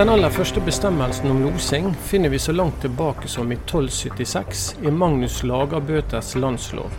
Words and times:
Den 0.00 0.08
aller 0.08 0.32
første 0.32 0.62
bestemmelsen 0.64 1.28
om 1.28 1.42
losing 1.44 1.90
finner 2.08 2.30
vi 2.32 2.38
så 2.40 2.54
langt 2.56 2.78
tilbake 2.80 3.28
som 3.28 3.50
i 3.52 3.56
1276 3.58 4.62
i 4.80 4.90
Magnus 4.90 5.42
Lagerbøters 5.44 6.30
landslov. 6.40 6.94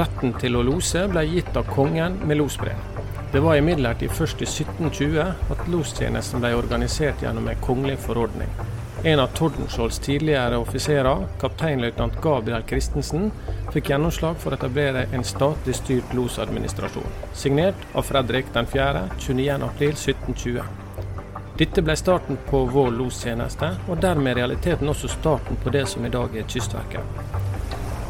Retten 0.00 0.34
til 0.42 0.58
å 0.58 0.64
lose 0.66 1.04
ble 1.12 1.22
gitt 1.30 1.54
av 1.54 1.70
kongen 1.70 2.16
med 2.26 2.40
losbrev. 2.40 2.80
Det 3.30 3.44
var 3.44 3.60
imidlertid 3.60 4.10
først 4.18 4.42
i 4.42 4.50
1720 4.50 5.54
at 5.54 5.70
lostjenesten 5.70 6.42
ble 6.42 6.50
organisert 6.58 7.22
gjennom 7.22 7.46
en 7.52 7.62
kongelig 7.62 8.00
forordning. 8.08 8.50
En 9.06 9.22
av 9.22 9.30
Tordenskiolds 9.38 10.02
tidligere 10.02 10.58
offiserer, 10.58 11.22
kapteinløytnant 11.38 12.18
Gabriel 12.26 12.66
Christensen, 12.66 13.30
fikk 13.70 13.94
gjennomslag 13.94 14.42
for 14.42 14.50
å 14.50 14.58
etablere 14.58 15.06
en 15.14 15.22
statlig 15.22 15.78
styrt 15.78 16.18
losadministrasjon, 16.18 17.18
signert 17.30 17.90
av 17.94 18.10
Fredrik 18.10 18.50
4. 18.58 19.06
29.4.1720. 19.22 20.89
Dette 21.60 21.82
ble 21.84 21.92
starten 21.96 22.38
på 22.48 22.62
vår 22.72 22.94
lostjeneste, 22.96 23.66
og 23.92 23.98
dermed 24.00 24.38
realiteten 24.38 24.88
også 24.88 25.10
starten 25.12 25.58
på 25.60 25.68
det 25.74 25.82
som 25.90 26.06
i 26.08 26.12
dag 26.14 26.32
er 26.40 26.46
Kystverket. 26.48 27.18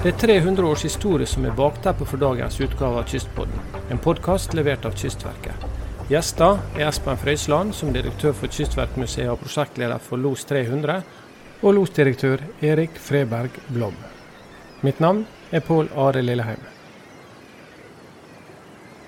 Det 0.05 0.13
er 0.13 0.21
300 0.23 0.69
års 0.69 0.85
historie 0.87 1.27
som 1.27 1.49
er 1.49 1.57
bakteppet 1.59 2.07
for 2.07 2.23
dagens 2.23 2.61
utgave 2.63 3.03
av 3.03 3.11
Kystpodden, 3.11 3.67
en 3.91 3.99
podkast 3.99 4.55
levert 4.55 4.87
av 4.87 4.95
Kystverket. 4.95 5.67
Gjester 6.13 6.63
er 6.79 6.87
Espen 6.93 7.19
Frøysland, 7.19 7.75
som 7.75 7.91
direktør 7.91 8.39
for 8.39 8.55
Kystverkmuseet 8.55 9.35
og 9.35 9.43
prosjektleder 9.43 9.99
for 9.99 10.23
Los 10.23 10.47
300, 10.47 11.03
og 11.67 11.75
losdirektør 11.75 12.47
Erik 12.63 13.03
Freberg 13.03 13.59
Blom. 13.75 13.99
Mitt 14.87 15.03
navn 15.03 15.27
er 15.51 15.67
Pål 15.67 15.91
Are 15.99 16.23
Lilleheim. 16.23 16.63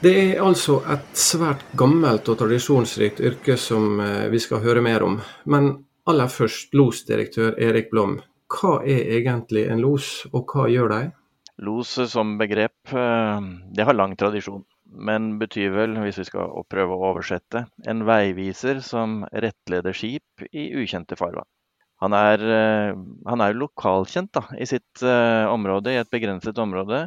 Det 0.02 0.10
er 0.18 0.40
altså 0.42 0.80
et 0.90 1.12
svært 1.14 1.60
gammelt 1.78 2.26
og 2.26 2.34
tradisjonsrikt 2.40 3.20
yrke 3.22 3.54
som 3.54 4.00
eh, 4.02 4.24
vi 4.32 4.40
skal 4.42 4.58
høre 4.64 4.80
mer 4.82 5.04
om. 5.06 5.20
Men 5.46 5.68
aller 6.10 6.26
først, 6.26 6.72
losdirektør 6.74 7.54
Erik 7.62 7.92
Blom. 7.92 8.16
Hva 8.50 8.80
er 8.82 9.12
egentlig 9.20 9.62
en 9.70 9.78
los, 9.84 10.24
og 10.34 10.50
hva 10.50 10.66
gjør 10.72 10.90
de? 10.90 11.00
Los 11.62 11.94
som 12.10 12.34
begrep 12.40 12.96
eh, 12.98 13.46
det 13.78 13.86
har 13.86 13.94
lang 13.94 14.18
tradisjon, 14.18 14.64
men 14.90 15.36
betyr 15.38 15.70
vel, 15.76 15.94
hvis 16.02 16.18
vi 16.24 16.26
skal 16.32 16.50
prøve 16.66 16.98
å 16.98 17.12
oversette, 17.12 17.68
en 17.86 18.02
veiviser 18.08 18.82
som 18.82 19.20
rettleder 19.30 19.94
skip 19.94 20.48
i 20.50 20.72
ukjente 20.82 21.14
farvann. 21.20 21.46
Han 22.02 22.18
er, 22.18 22.42
eh, 22.42 22.98
han 23.30 23.46
er 23.46 23.54
lokalkjent 23.54 24.34
da, 24.34 24.48
i 24.58 24.66
sitt 24.66 25.06
område, 25.06 25.94
i 25.94 26.02
et 26.02 26.10
begrenset 26.10 26.58
område 26.58 27.04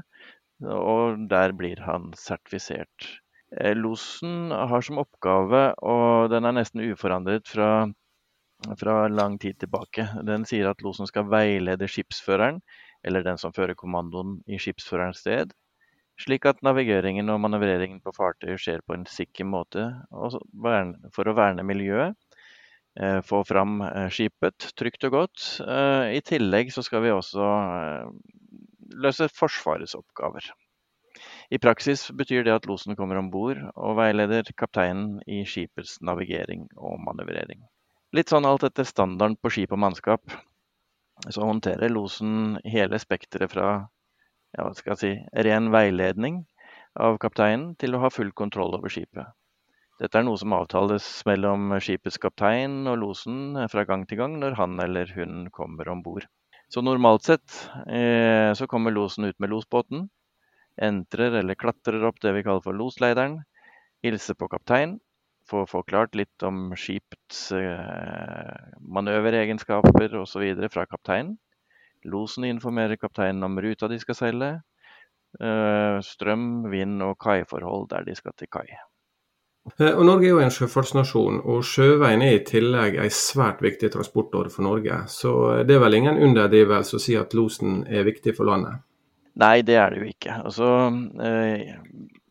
og 0.64 1.28
der 1.30 1.53
blir 1.58 1.81
han 1.84 2.11
sertifisert. 2.17 3.09
Eh, 3.56 3.75
losen 3.75 4.52
har 4.52 4.81
som 4.81 5.00
oppgave, 5.03 5.67
og 5.84 6.31
den 6.31 6.45
er 6.47 6.56
nesten 6.56 6.84
uforandret 6.89 7.47
fra, 7.47 7.88
fra 8.80 8.95
lang 9.12 9.38
tid 9.39 9.59
tilbake, 9.62 10.08
den 10.28 10.47
sier 10.47 10.72
at 10.72 10.81
losen 10.84 11.08
skal 11.08 11.30
veilede 11.31 11.89
skipsføreren, 11.92 12.62
eller 13.06 13.23
den 13.23 13.38
som 13.38 13.53
fører 13.53 13.78
kommandoen 13.78 14.39
i 14.47 14.59
skipsførerens 14.59 15.22
sted, 15.22 15.53
slik 16.20 16.47
at 16.47 16.64
navigeringen 16.64 17.30
og 17.30 17.42
manøvreringen 17.44 18.00
på 18.02 18.14
fartøyet 18.16 18.62
skjer 18.64 18.84
på 18.88 18.95
en 18.95 19.03
sikker 19.09 19.45
måte 19.45 19.90
for 21.14 21.28
å 21.28 21.36
verne 21.36 21.66
miljøet. 21.67 22.16
Eh, 22.95 23.19
få 23.28 23.42
fram 23.44 23.81
eh, 23.84 24.08
skipet 24.08 24.69
trygt 24.80 25.03
og 25.03 25.17
godt. 25.17 25.47
I 26.16 26.22
tillegg 26.23 26.72
så 26.72 26.84
skal 26.86 27.03
vi 27.03 27.12
også 27.12 27.50
løse 29.04 29.28
Forsvarets 29.32 29.96
oppgaver. 29.98 30.48
I 31.50 31.60
praksis 31.64 32.10
betyr 32.12 32.44
det 32.44 32.54
at 32.56 32.66
losen 32.68 32.98
kommer 33.00 33.20
om 33.20 33.30
bord 33.32 33.62
og 33.76 33.96
veileder 34.00 34.50
kapteinen 34.60 35.22
i 35.32 35.44
skipets 35.48 36.00
navigering 36.04 36.66
og 36.76 37.00
manøvrering. 37.06 37.62
Litt 38.16 38.31
sånn 38.31 38.47
alt 38.47 38.66
etter 38.68 38.88
standarden 38.88 39.38
på 39.40 39.52
skip 39.53 39.75
og 39.75 39.81
mannskap, 39.84 40.36
så 41.30 41.47
håndterer 41.47 41.94
losen 41.94 42.58
hele 42.68 43.00
spekteret 43.00 43.53
fra 43.53 43.69
ja, 44.58 44.68
si, 45.00 45.14
ren 45.48 45.72
veiledning 45.72 46.44
av 47.00 47.18
kapteinen 47.24 47.74
til 47.80 47.96
å 47.96 48.03
ha 48.06 48.12
full 48.12 48.31
kontroll 48.36 48.75
over 48.78 48.92
skipet. 48.92 49.31
Dette 50.00 50.19
er 50.19 50.25
noe 50.28 50.40
som 50.40 50.52
avtales 50.56 51.06
mellom 51.28 51.72
skipets 51.80 52.19
kaptein 52.19 52.81
og 52.92 53.00
losen 53.00 53.56
fra 53.72 53.86
gang 53.88 54.03
til 54.08 54.19
gang 54.19 54.36
når 54.42 54.58
han 54.59 54.80
eller 54.84 55.12
hun 55.16 55.46
kommer 55.56 55.88
om 55.92 56.03
bord. 56.03 56.28
Så 56.68 56.81
normalt 56.81 57.24
sett 57.24 57.70
eh, 57.88 58.53
så 58.53 58.68
kommer 58.68 58.92
losen 58.92 59.26
ut 59.26 59.40
med 59.40 59.50
losbåten, 59.50 60.08
entrer 60.81 61.38
eller 61.40 61.56
klatrer 61.56 62.03
opp 62.09 62.20
det 62.22 62.34
vi 62.36 62.44
kaller 62.44 62.64
for 62.66 62.76
losleideren, 62.78 63.40
hilser 64.03 64.38
på 64.40 64.50
kaptein, 64.52 64.98
får 65.50 65.68
forklart 65.70 66.16
litt 66.18 66.44
om 66.44 66.74
skipets 66.78 67.52
eh, 67.56 68.72
manøveregenskaper 68.81 70.18
osv. 70.22 70.46
fra 70.74 70.86
kapteinen. 70.90 71.36
Losen 72.06 72.46
informerer 72.50 72.98
kapteinen 73.02 73.46
om 73.46 73.62
ruta 73.62 73.90
de 73.90 74.00
skal 74.02 74.18
seile, 74.18 74.50
eh, 75.40 76.02
strøm, 76.06 76.66
vind 76.74 77.02
og 77.06 77.18
kaiforhold 77.22 77.90
der 77.94 78.09
de 78.09 78.18
skal 78.18 78.34
til 78.38 78.50
kai. 78.52 78.68
Eh, 79.78 79.92
og 79.92 80.03
Norge 80.06 80.28
er 80.28 80.34
jo 80.34 80.42
en 80.44 80.53
sjøfartsnasjon, 80.53 81.42
og 81.50 81.64
sjøveien 81.66 82.24
er 82.26 82.38
i 82.38 82.44
tillegg 82.48 83.00
en 83.02 83.14
svært 83.14 83.64
viktig 83.66 83.92
transportåre 83.96 84.53
for 84.53 84.68
Norge. 84.68 85.03
Så 85.12 85.31
det 85.68 85.78
er 85.78 85.86
vel 85.86 86.00
ingen 86.00 86.22
underdrivelse 86.30 87.00
å 87.00 87.02
si 87.02 87.18
at 87.20 87.34
losen 87.38 87.84
er 87.90 88.08
viktig 88.08 88.36
for 88.38 88.52
landet? 88.52 88.84
Nei, 89.36 89.59
det 89.68 89.75
er 89.75 89.92
det 89.92 90.04
jo 90.04 90.12
ikke. 90.14 90.38
Altså, 90.48 90.70
eh, 91.24 91.74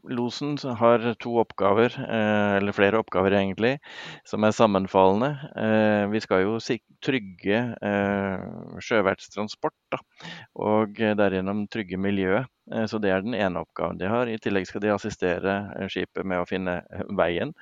Losen 0.05 0.59
har 0.77 1.15
to 1.17 1.39
oppgaver, 1.41 1.95
eh, 1.97 2.57
eller 2.59 2.77
flere 2.77 2.99
oppgaver 3.01 3.33
egentlig, 3.33 3.79
som 4.25 4.45
er 4.45 4.53
sammenfallende. 4.53 5.31
Eh, 5.57 6.05
vi 6.13 6.21
skal 6.21 6.43
jo 6.45 6.59
trygge 7.01 7.61
eh, 7.81 8.45
sjøvertstransport, 8.85 9.97
og 10.61 11.01
derigjennom 11.01 11.65
trygge 11.73 11.97
miljøet. 11.97 12.51
Så 12.65 12.97
det 12.97 13.11
er 13.13 13.21
den 13.21 13.35
ene 13.37 13.61
oppgaven 13.61 13.99
de 14.01 14.09
har. 14.09 14.29
I 14.31 14.39
tillegg 14.41 14.65
skal 14.65 14.81
de 14.81 14.93
assistere 14.95 15.55
skipet 15.93 16.25
med 16.25 16.41
å 16.41 16.47
finne 16.49 16.79
veien 17.13 17.53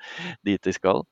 dit 0.47 0.63
de 0.63 0.71
skal. 0.71 1.03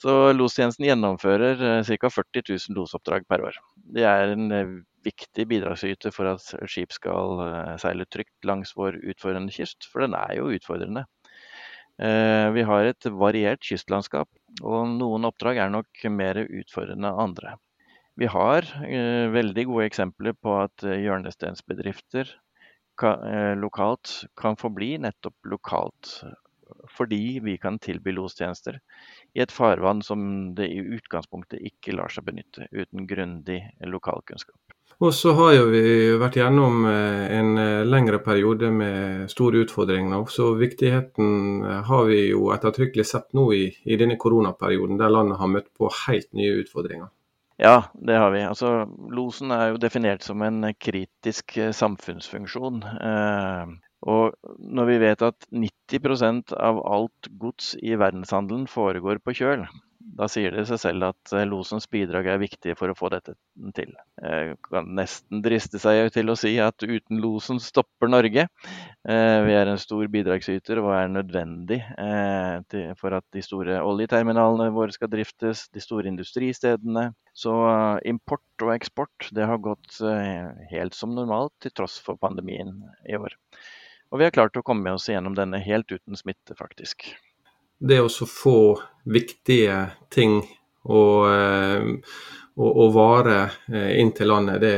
Så 0.00 0.32
lostjenesten 0.32 0.86
gjennomfører 0.88 1.60
ca. 1.84 2.12
40 2.16 2.46
000 2.48 2.78
losoppdrag 2.78 3.28
per 3.28 3.44
år. 3.44 3.58
Det 3.92 4.08
er 4.08 4.32
en 4.32 4.48
viktig 5.06 5.46
bidragsyter 5.50 6.14
for 6.14 6.34
at 6.34 6.46
skip 6.70 6.94
skal 6.94 7.42
eh, 7.46 7.74
seile 7.82 8.06
trygt 8.10 8.48
langs 8.48 8.74
vår 8.78 8.98
utfordrende 9.12 9.54
kyst, 9.54 9.88
for 9.90 10.04
den 10.04 10.16
er 10.18 10.36
jo 10.38 10.50
utfordrende. 10.56 11.06
Eh, 12.02 12.48
vi 12.56 12.64
har 12.68 12.90
et 12.90 13.08
variert 13.12 13.62
kystlandskap, 13.64 14.28
og 14.62 14.96
noen 14.96 15.28
oppdrag 15.28 15.62
er 15.62 15.72
nok 15.72 16.08
mer 16.12 16.42
utfordrende 16.46 17.12
enn 17.12 17.24
andre. 17.28 17.56
Vi 18.16 18.28
har 18.32 18.66
eh, 18.88 19.28
veldig 19.32 19.66
gode 19.70 19.88
eksempler 19.90 20.36
på 20.40 20.58
at 20.62 20.86
hjørnestensbedrifter 20.86 22.32
lokalt 23.60 24.12
kan 24.38 24.56
forbli 24.56 24.96
nettopp 25.02 25.50
lokalt, 25.52 26.12
fordi 26.96 27.38
vi 27.44 27.56
kan 27.60 27.78
tilby 27.78 28.14
lostjenester 28.16 28.80
i 29.34 29.42
et 29.44 29.52
farvann 29.52 30.02
som 30.02 30.54
det 30.56 30.70
i 30.72 30.80
utgangspunktet 30.80 31.62
ikke 31.68 31.94
lar 31.98 32.12
seg 32.12 32.26
benytte 32.26 32.66
uten 32.72 33.06
grundig 33.10 33.60
lokalkunnskap. 33.84 34.58
Og 35.04 35.12
så 35.12 35.34
har 35.36 35.50
jo 35.52 35.64
vi 35.68 35.80
vært 36.16 36.38
gjennom 36.38 36.86
eh, 36.88 37.24
en 37.36 37.58
eh, 37.60 37.82
lengre 37.84 38.16
periode 38.24 38.70
med 38.72 39.26
store 39.28 39.66
utfordringer. 39.66 40.22
Så 40.32 40.54
viktigheten 40.56 41.66
eh, 41.66 41.82
har 41.84 42.06
vi 42.08 42.22
jo 42.30 42.46
ettertrykkelig 42.54 43.04
sett 43.04 43.28
nå 43.36 43.50
i, 43.52 43.66
i 43.84 43.98
denne 44.00 44.16
koronaperioden, 44.16 44.96
der 44.96 45.12
landet 45.12 45.36
har 45.42 45.52
møtt 45.52 45.68
på 45.76 45.90
helt 46.06 46.30
nye 46.32 46.62
utfordringer. 46.62 47.12
Ja, 47.56 47.84
det 47.94 48.16
har 48.20 48.30
vi. 48.34 48.42
Altså, 48.44 48.68
losen 49.16 49.52
er 49.54 49.70
jo 49.72 49.80
definert 49.80 50.24
som 50.26 50.42
en 50.44 50.60
kritisk 50.76 51.56
samfunnsfunksjon. 51.72 52.82
og 54.12 54.36
når 54.76 54.90
vi 54.90 54.98
vet 55.00 55.22
at 55.24 55.46
90% 55.52 56.52
av 56.52 56.82
alt 56.84 57.30
gods 57.40 57.74
i 57.80 57.96
verdenshandelen 57.96 58.66
foregår 58.68 59.22
på 59.24 59.34
kjøl, 59.40 59.64
da 60.14 60.28
sier 60.30 60.54
det 60.54 60.64
seg 60.68 60.78
selv 60.80 61.08
at 61.08 61.32
eh, 61.34 61.46
losens 61.48 61.88
bidrag 61.90 62.28
er 62.30 62.40
viktig 62.40 62.76
for 62.78 62.92
å 62.92 62.96
få 62.96 63.10
dette 63.12 63.34
til. 63.76 63.92
Jeg 64.22 64.54
kan 64.68 64.88
nesten 64.96 65.42
driste 65.44 65.80
seg 65.82 66.12
til 66.14 66.30
å 66.30 66.36
si 66.38 66.54
at 66.62 66.82
uten 66.84 67.20
losen 67.22 67.58
stopper 67.62 68.10
Norge. 68.12 68.46
Eh, 68.46 69.38
vi 69.46 69.56
er 69.56 69.70
en 69.70 69.80
stor 69.82 70.06
bidragsyter 70.12 70.80
og 70.82 70.92
er 70.94 71.12
nødvendig 71.12 71.80
eh, 71.82 72.94
for 73.00 73.18
at 73.18 73.26
de 73.34 73.42
store 73.44 73.80
oljeterminalene 73.82 74.70
våre 74.76 74.94
skal 74.94 75.10
driftes, 75.12 75.66
de 75.74 75.82
store 75.82 76.10
industristedene. 76.12 77.10
Så 77.36 77.52
import 78.08 78.64
og 78.64 78.72
eksport 78.76 79.30
det 79.36 79.44
har 79.44 79.60
gått 79.60 79.98
helt 80.70 80.96
som 80.96 81.12
normalt 81.12 81.52
til 81.60 81.74
tross 81.76 81.98
for 82.00 82.16
pandemien 82.16 82.78
i 83.04 83.18
år. 83.18 83.34
Og 84.08 84.22
vi 84.22 84.24
har 84.24 84.32
klart 84.32 84.56
å 84.56 84.64
komme 84.64 84.94
oss 84.96 85.10
gjennom 85.10 85.36
denne 85.36 85.60
helt 85.60 85.90
uten 85.92 86.16
smitte, 86.16 86.56
faktisk 86.56 87.10
det 87.78 88.00
å 88.02 88.08
få 88.10 88.58
viktige 89.06 89.86
ting 90.10 90.40
og, 90.86 91.26
eh, 91.30 91.88
og, 92.56 92.70
og 92.70 92.92
varer 92.94 93.56
eh, 93.72 93.96
inn 94.00 94.12
til 94.16 94.30
landet, 94.32 94.62
det, 94.62 94.76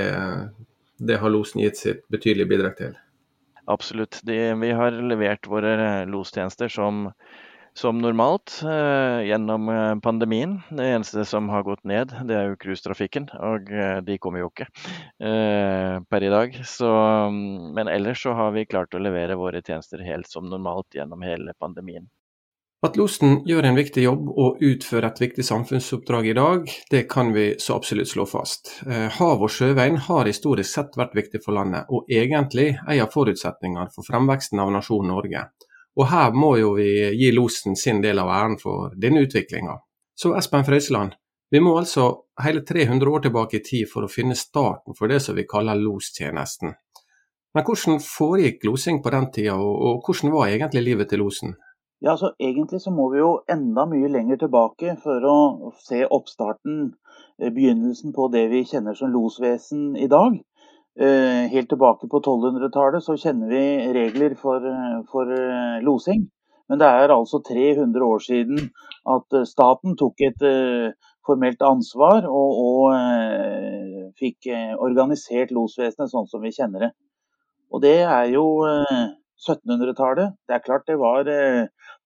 det 0.99 1.21
har 1.23 1.33
losen 1.33 1.63
gitt 1.63 1.81
sitt 1.81 2.07
betydelige 2.13 2.51
bidrag 2.51 2.79
til. 2.81 2.97
Absolutt. 3.69 4.21
De, 4.25 4.39
vi 4.61 4.73
har 4.73 4.97
levert 5.05 5.47
våre 5.47 6.05
lostjenester 6.09 6.73
som, 6.73 7.11
som 7.77 7.99
normalt 8.01 8.63
eh, 8.65 9.27
gjennom 9.29 9.69
eh, 9.69 9.95
pandemien. 10.05 10.57
Det 10.71 10.87
eneste 10.95 11.27
som 11.29 11.51
har 11.53 11.67
gått 11.69 11.85
ned, 11.85 12.15
det 12.25 12.37
er 12.39 12.49
jo 12.49 12.61
cruisetrafikken, 12.65 13.29
og 13.37 13.69
eh, 13.69 13.99
de 14.07 14.17
kommer 14.25 14.43
jo 14.43 14.49
ikke 14.49 14.71
eh, 15.21 15.99
per 16.09 16.25
i 16.25 16.33
dag. 16.33 16.57
Så, 16.65 16.89
mm, 16.89 17.75
men 17.77 17.93
ellers 17.93 18.25
så 18.25 18.33
har 18.41 18.57
vi 18.57 18.67
klart 18.67 18.97
å 18.97 19.03
levere 19.05 19.37
våre 19.37 19.61
tjenester 19.61 20.01
helt 20.07 20.33
som 20.33 20.49
normalt 20.49 20.97
gjennom 20.97 21.23
hele 21.29 21.53
pandemien. 21.61 22.09
At 22.87 22.95
losen 22.95 23.41
gjør 23.43 23.67
en 23.67 23.75
viktig 23.75 24.05
jobb 24.05 24.29
og 24.39 24.61
utfører 24.63 25.09
et 25.09 25.17
viktig 25.19 25.43
samfunnsoppdrag 25.43 26.29
i 26.31 26.35
dag, 26.39 26.69
det 26.93 27.01
kan 27.11 27.33
vi 27.35 27.49
så 27.59 27.75
absolutt 27.75 28.13
slå 28.13 28.23
fast. 28.31 28.71
Eh, 28.87 29.09
hav- 29.17 29.43
og 29.43 29.51
sjøveien 29.51 29.99
har 30.05 30.31
historisk 30.31 30.71
sett 30.77 30.95
vært 31.01 31.17
viktig 31.19 31.41
for 31.43 31.59
landet, 31.59 31.91
og 31.91 32.07
egentlig 32.07 32.77
en 32.77 33.03
av 33.03 33.11
forutsetningene 33.11 33.91
for 33.91 34.07
fremveksten 34.07 34.63
av 34.63 34.71
nasjonen 34.71 35.11
Norge. 35.11 35.43
Og 35.99 36.07
her 36.07 36.31
må 36.31 36.53
jo 36.61 36.77
vi 36.79 36.89
gi 37.19 37.35
losen 37.35 37.75
sin 37.75 37.99
del 38.01 38.23
av 38.23 38.31
æren 38.31 38.59
for 38.63 38.95
denne 38.95 39.27
utviklinga. 39.27 39.75
Så 40.15 40.37
Espen 40.39 40.63
Frøysland, 40.63 41.19
vi 41.51 41.59
må 41.59 41.75
altså 41.81 42.13
hele 42.45 42.63
300 42.63 43.11
år 43.11 43.27
tilbake 43.27 43.59
i 43.59 43.65
tid 43.67 43.91
for 43.91 44.07
å 44.07 44.13
finne 44.13 44.39
starten 44.39 44.95
for 44.95 45.11
det 45.11 45.19
som 45.25 45.35
vi 45.35 45.51
kaller 45.51 45.75
lostjenesten. 45.83 46.79
Men 47.55 47.65
hvordan 47.65 47.99
foregikk 48.05 48.69
losing 48.69 49.03
på 49.03 49.11
den 49.11 49.33
tida, 49.35 49.57
og 49.59 50.05
hvordan 50.07 50.31
var 50.31 50.53
egentlig 50.53 50.85
livet 50.93 51.11
til 51.11 51.27
losen? 51.27 51.57
Ja, 52.01 52.17
så 52.17 52.31
Egentlig 52.39 52.81
så 52.81 52.91
må 52.95 53.09
vi 53.11 53.19
jo 53.19 53.31
enda 53.51 53.83
mye 53.91 54.09
lenger 54.13 54.39
tilbake 54.39 54.93
for 55.03 55.25
å 55.27 55.39
se 55.83 56.05
oppstarten, 56.07 56.93
eh, 57.43 57.51
begynnelsen 57.51 58.15
på 58.15 58.29
det 58.31 58.45
vi 58.53 58.63
kjenner 58.65 58.95
som 58.95 59.11
losvesen 59.11 59.97
i 59.97 60.07
dag. 60.07 60.39
Eh, 60.99 61.49
helt 61.51 61.69
tilbake 61.69 62.07
på 62.07 62.21
1200-tallet 62.23 63.03
så 63.03 63.19
kjenner 63.19 63.51
vi 63.51 63.65
regler 63.99 64.37
for, 64.39 64.63
for, 65.11 65.33
eh, 65.33 65.83
losing. 65.83 66.29
Men 66.69 66.79
det 66.79 66.87
er 66.87 67.09
altså 67.09 67.43
300 67.43 68.03
år 68.05 68.19
siden 68.23 68.71
at 69.17 69.49
staten 69.49 69.97
tok 69.97 70.21
et 70.21 70.43
formelt 71.27 71.63
ansvar 71.63 72.29
og, 72.29 72.51
og 72.69 74.13
fikk 74.21 74.51
organisert 74.77 75.51
losvesenet 75.51 76.13
sånn 76.13 76.29
som 76.29 76.43
vi 76.45 76.53
kjenner 76.53 76.79
det. 76.79 76.91
Og 77.73 77.81
det 77.81 78.03
er 78.05 78.29
jo 78.35 78.45
1700-tallet. 79.47 80.37
Det 80.49 80.57
er 80.57 80.65
klart 80.65 80.87
det 80.89 80.99
var 81.01 81.29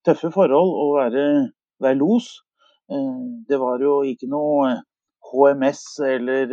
tøffe 0.06 0.30
forhold 0.34 0.72
å 0.76 0.86
være, 0.98 1.24
være 1.82 1.98
los. 2.00 2.28
Det 3.48 3.58
var 3.60 3.80
jo 3.80 4.02
ikke 4.04 4.28
noe 4.30 4.74
HMS 5.32 5.82
eller 6.04 6.50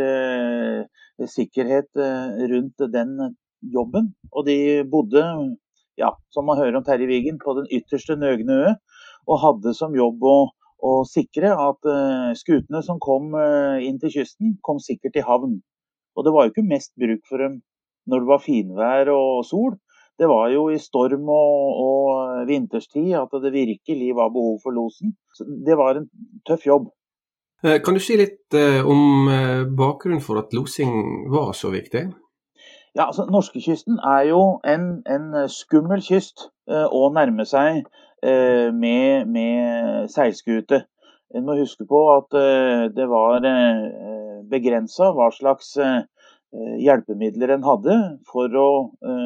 sikkerhet 1.28 1.90
eh, 2.00 2.46
rundt 2.52 2.86
den 2.94 3.18
jobben. 3.74 4.14
Og 4.32 4.46
de 4.48 4.86
bodde, 4.88 5.24
ja, 6.00 6.14
som 6.32 6.48
man 6.48 6.60
hører 6.62 6.80
om 6.80 6.86
Terje 6.88 7.10
Wigen, 7.10 7.42
på 7.44 7.58
den 7.58 7.68
ytterste 7.76 8.16
Nøgne 8.16 8.56
ø, 8.56 8.76
og 9.28 9.42
hadde 9.44 9.76
som 9.76 9.98
jobb 9.98 10.24
å, 10.24 10.38
å 10.80 10.94
sikre 11.10 11.52
at 11.60 11.90
skutene 12.40 12.80
som 12.86 13.02
kom 13.04 13.36
inn 13.84 14.00
til 14.00 14.14
kysten, 14.14 14.56
kom 14.66 14.80
sikkert 14.82 15.20
i 15.20 15.26
havn. 15.28 15.60
Og 16.16 16.26
det 16.26 16.34
var 16.34 16.48
jo 16.48 16.54
ikke 16.54 16.70
mest 16.70 16.96
bruk 17.00 17.22
for 17.30 17.44
dem 17.44 17.60
når 18.10 18.24
det 18.24 18.30
var 18.32 18.42
finvær 18.44 19.12
og 19.14 19.44
sol. 19.46 19.76
Det 20.20 20.28
var 20.28 20.50
jo 20.52 20.68
i 20.74 20.78
storm 20.82 21.30
og, 21.32 21.82
og 21.84 22.48
vinterstid 22.50 23.14
at 23.16 23.36
det 23.44 23.54
virkelig 23.56 24.16
var 24.16 24.34
behov 24.36 24.60
for 24.64 24.76
losen. 24.76 25.16
Så 25.34 25.48
det 25.48 25.78
var 25.80 25.96
en 25.96 26.10
tøff 26.48 26.68
jobb. 26.68 26.90
Eh, 27.64 27.82
kan 27.84 27.96
du 27.96 28.00
si 28.00 28.16
litt 28.16 28.56
eh, 28.56 28.80
om 28.88 29.28
eh, 29.28 29.64
bakgrunnen 29.68 30.24
for 30.24 30.40
at 30.40 30.54
losing 30.56 31.28
var 31.32 31.52
så 31.58 31.74
viktig? 31.74 32.06
Ja, 32.96 33.06
altså 33.06 33.26
Norskekysten 33.32 34.00
er 34.00 34.30
jo 34.30 34.44
en, 34.68 34.86
en 35.08 35.28
skummel 35.52 36.02
kyst 36.04 36.50
å 36.68 37.02
nærme 37.14 37.46
seg 37.46 37.84
med, 38.26 39.30
med 39.30 40.10
seilskute. 40.10 40.82
En 41.38 41.46
må 41.46 41.56
huske 41.60 41.86
på 41.88 42.00
at 42.16 42.34
det 42.98 43.06
var 43.08 43.46
begrensa 44.50 45.12
hva 45.16 45.30
slags 45.38 45.76
hjelpemidler 46.82 47.54
en 47.54 47.66
hadde 47.66 47.96
for 48.30 48.54
å 48.58 48.70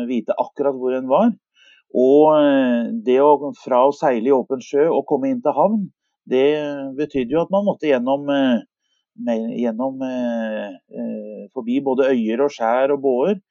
vite 0.10 0.36
akkurat 0.36 0.76
hvor 0.76 0.96
en 0.98 1.08
var. 1.08 1.30
Og 1.94 3.02
det 3.06 3.20
å 3.22 3.52
fra 3.62 3.84
å 3.88 3.94
seile 3.96 4.32
i 4.32 4.36
åpen 4.36 4.64
sjø 4.64 4.90
og 4.90 5.06
komme 5.08 5.30
inn 5.32 5.44
til 5.46 5.56
havn, 5.56 5.86
det 6.30 6.48
betydde 6.98 7.36
jo 7.36 7.44
at 7.44 7.52
man 7.52 7.66
måtte 7.68 7.90
gjennom, 7.90 8.30
eh, 8.32 8.64
gjennom 9.60 10.02
eh, 10.08 10.72
eh, 10.72 11.44
forbi 11.54 11.82
både 11.84 12.12
øyer 12.14 12.46
og 12.46 12.54
skjær 12.54 12.96
og 12.96 13.04
båer, 13.04 13.42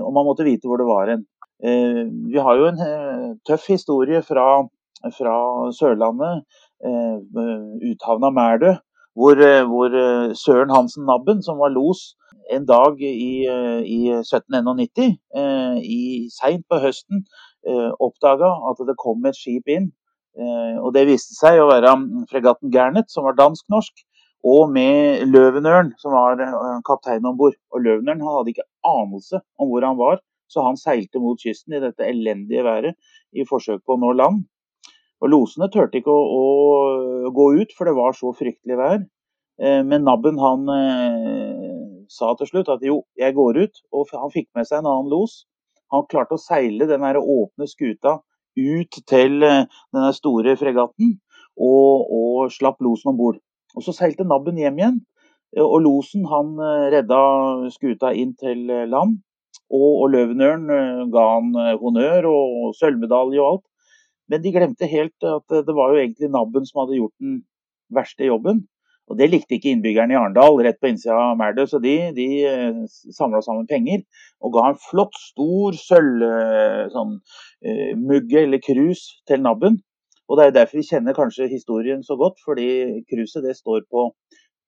og 0.00 0.10
man 0.16 0.24
måtte 0.24 0.46
vite 0.46 0.64
hvor 0.64 0.80
det 0.80 0.88
var 0.88 1.10
en. 1.12 1.26
Vi 1.60 2.40
har 2.40 2.56
jo 2.56 2.70
en 2.70 2.78
tøff 3.44 3.66
historie 3.68 4.22
fra, 4.24 4.64
fra 5.12 5.34
Sørlandet, 5.76 6.40
uthavna 7.90 8.30
Mærdø, 8.32 8.72
hvor, 9.12 9.42
hvor, 9.68 9.98
Søren 10.40 10.72
Hansen 10.72 11.04
Nabben, 11.04 11.42
som 11.44 11.60
var 11.60 11.74
los 11.76 12.14
en 12.52 12.66
dag 12.68 13.00
i, 13.00 13.44
i 13.44 13.98
1791, 14.18 15.16
i, 15.80 16.00
seint 16.34 16.64
på 16.68 16.80
høsten, 16.82 17.22
oppdaga 18.02 18.50
at 18.70 18.82
det 18.84 18.96
kom 19.00 19.24
et 19.24 19.38
skip 19.38 19.70
inn 19.72 19.88
Eh, 20.34 20.76
og 20.82 20.90
Det 20.94 21.06
viste 21.06 21.36
seg 21.36 21.60
å 21.62 21.70
være 21.70 21.94
fregatten 22.30 22.72
Gernet, 22.74 23.10
som 23.12 23.26
var 23.28 23.38
dansk-norsk, 23.38 24.04
og 24.44 24.72
med 24.74 25.24
Løvenørn, 25.30 25.94
som 26.02 26.14
var 26.16 26.40
eh, 26.42 26.80
kaptein 26.86 27.26
om 27.28 27.38
bord. 27.38 27.56
Og 27.72 27.84
Løvenørn 27.84 28.24
hadde 28.24 28.54
ikke 28.54 28.66
anelse 28.90 29.40
om 29.58 29.70
hvor 29.70 29.86
han 29.86 30.00
var, 30.00 30.22
så 30.50 30.66
han 30.66 30.78
seilte 30.78 31.22
mot 31.22 31.40
kysten 31.40 31.78
i 31.78 31.82
dette 31.82 32.06
elendige 32.06 32.66
været 32.66 32.98
i 33.32 33.46
forsøk 33.48 33.84
på 33.86 33.96
å 33.96 34.02
nå 34.02 34.12
land. 34.18 34.44
Og 35.22 35.30
Losene 35.30 35.70
turte 35.72 36.00
ikke 36.00 36.12
å, 36.12 36.24
å, 36.36 37.30
gå 37.34 37.46
ut, 37.62 37.70
for 37.78 37.88
det 37.88 37.94
var 37.96 38.16
så 38.18 38.34
fryktelig 38.36 38.78
vær. 38.80 38.98
Eh, 39.62 39.80
men 39.86 40.04
Nabben 40.04 40.40
han 40.42 40.66
sa 42.14 42.30
til 42.38 42.50
slutt 42.50 42.70
at 42.72 42.84
jo, 42.86 43.02
jeg 43.18 43.34
går 43.36 43.58
ut. 43.64 43.82
Og 43.92 44.12
han 44.14 44.32
fikk 44.34 44.48
med 44.56 44.68
seg 44.68 44.80
en 44.80 44.90
annen 44.90 45.10
los. 45.12 45.42
Han 45.94 46.06
klarte 46.10 46.38
å 46.38 46.42
seile 46.42 46.88
den 46.90 47.04
åpne 47.04 47.68
skuta 47.70 48.18
ut 48.54 48.98
til 49.10 49.42
eh, 49.42 49.66
denne 49.94 50.12
store 50.14 50.54
fregatten 50.58 51.16
og, 51.58 52.06
og 52.14 52.54
slapp 52.54 52.80
losen 52.82 53.12
om 53.12 53.18
bord. 53.18 53.38
Og 53.74 53.82
Så 53.82 53.94
seilte 53.94 54.26
nabben 54.26 54.58
hjem 54.58 54.78
igjen, 54.78 54.98
eh, 55.56 55.62
og 55.62 55.82
losen 55.86 56.26
han 56.30 56.54
eh, 56.58 56.88
redda 56.94 57.20
skuta 57.74 58.14
inn 58.14 58.34
til 58.38 58.66
land. 58.90 59.20
Og, 59.74 59.90
og 60.04 60.10
Løvenørn 60.12 60.66
ga 61.14 61.22
han 61.30 61.54
honnør 61.80 62.26
og 62.28 62.74
sølvmedalje 62.78 63.40
og 63.40 63.48
alt. 63.48 63.64
Men 64.30 64.42
de 64.42 64.52
glemte 64.54 64.88
helt 64.88 65.26
at 65.26 65.54
det 65.66 65.74
var 65.74 65.92
jo 65.92 66.00
egentlig 66.02 66.30
nabben 66.30 66.66
som 66.68 66.82
hadde 66.82 66.98
gjort 66.98 67.14
den 67.22 67.38
verste 67.94 68.28
jobben. 68.28 68.64
Og 69.10 69.18
Det 69.20 69.26
likte 69.28 69.58
ikke 69.58 69.68
innbyggerne 69.74 70.14
i 70.14 70.16
Arendal, 70.16 70.56
rett 70.64 70.78
på 70.80 70.88
innsida 70.88 71.16
av 71.20 71.36
Merdø, 71.36 71.66
så 71.68 71.80
de, 71.82 71.92
de 72.16 72.28
eh, 72.48 72.78
samla 73.12 73.42
sammen 73.44 73.66
penger 73.68 74.00
og 74.40 74.54
ga 74.56 74.70
en 74.70 74.78
flott, 74.80 75.16
stor 75.30 75.76
sølvmugge 75.76 76.92
sånn, 76.94 77.18
uh, 78.40 78.40
eller 78.44 78.62
krus 78.64 79.04
til 79.28 79.44
nabben. 79.44 79.78
Og 80.28 80.38
Det 80.38 80.46
er 80.46 80.56
derfor 80.56 80.80
vi 80.80 80.88
kjenner 80.88 81.16
kanskje 81.16 81.50
historien 81.52 82.00
så 82.04 82.16
godt, 82.16 82.40
fordi 82.44 83.02
kruset 83.10 83.44
det 83.44 83.56
står 83.58 83.84
på, 83.92 84.08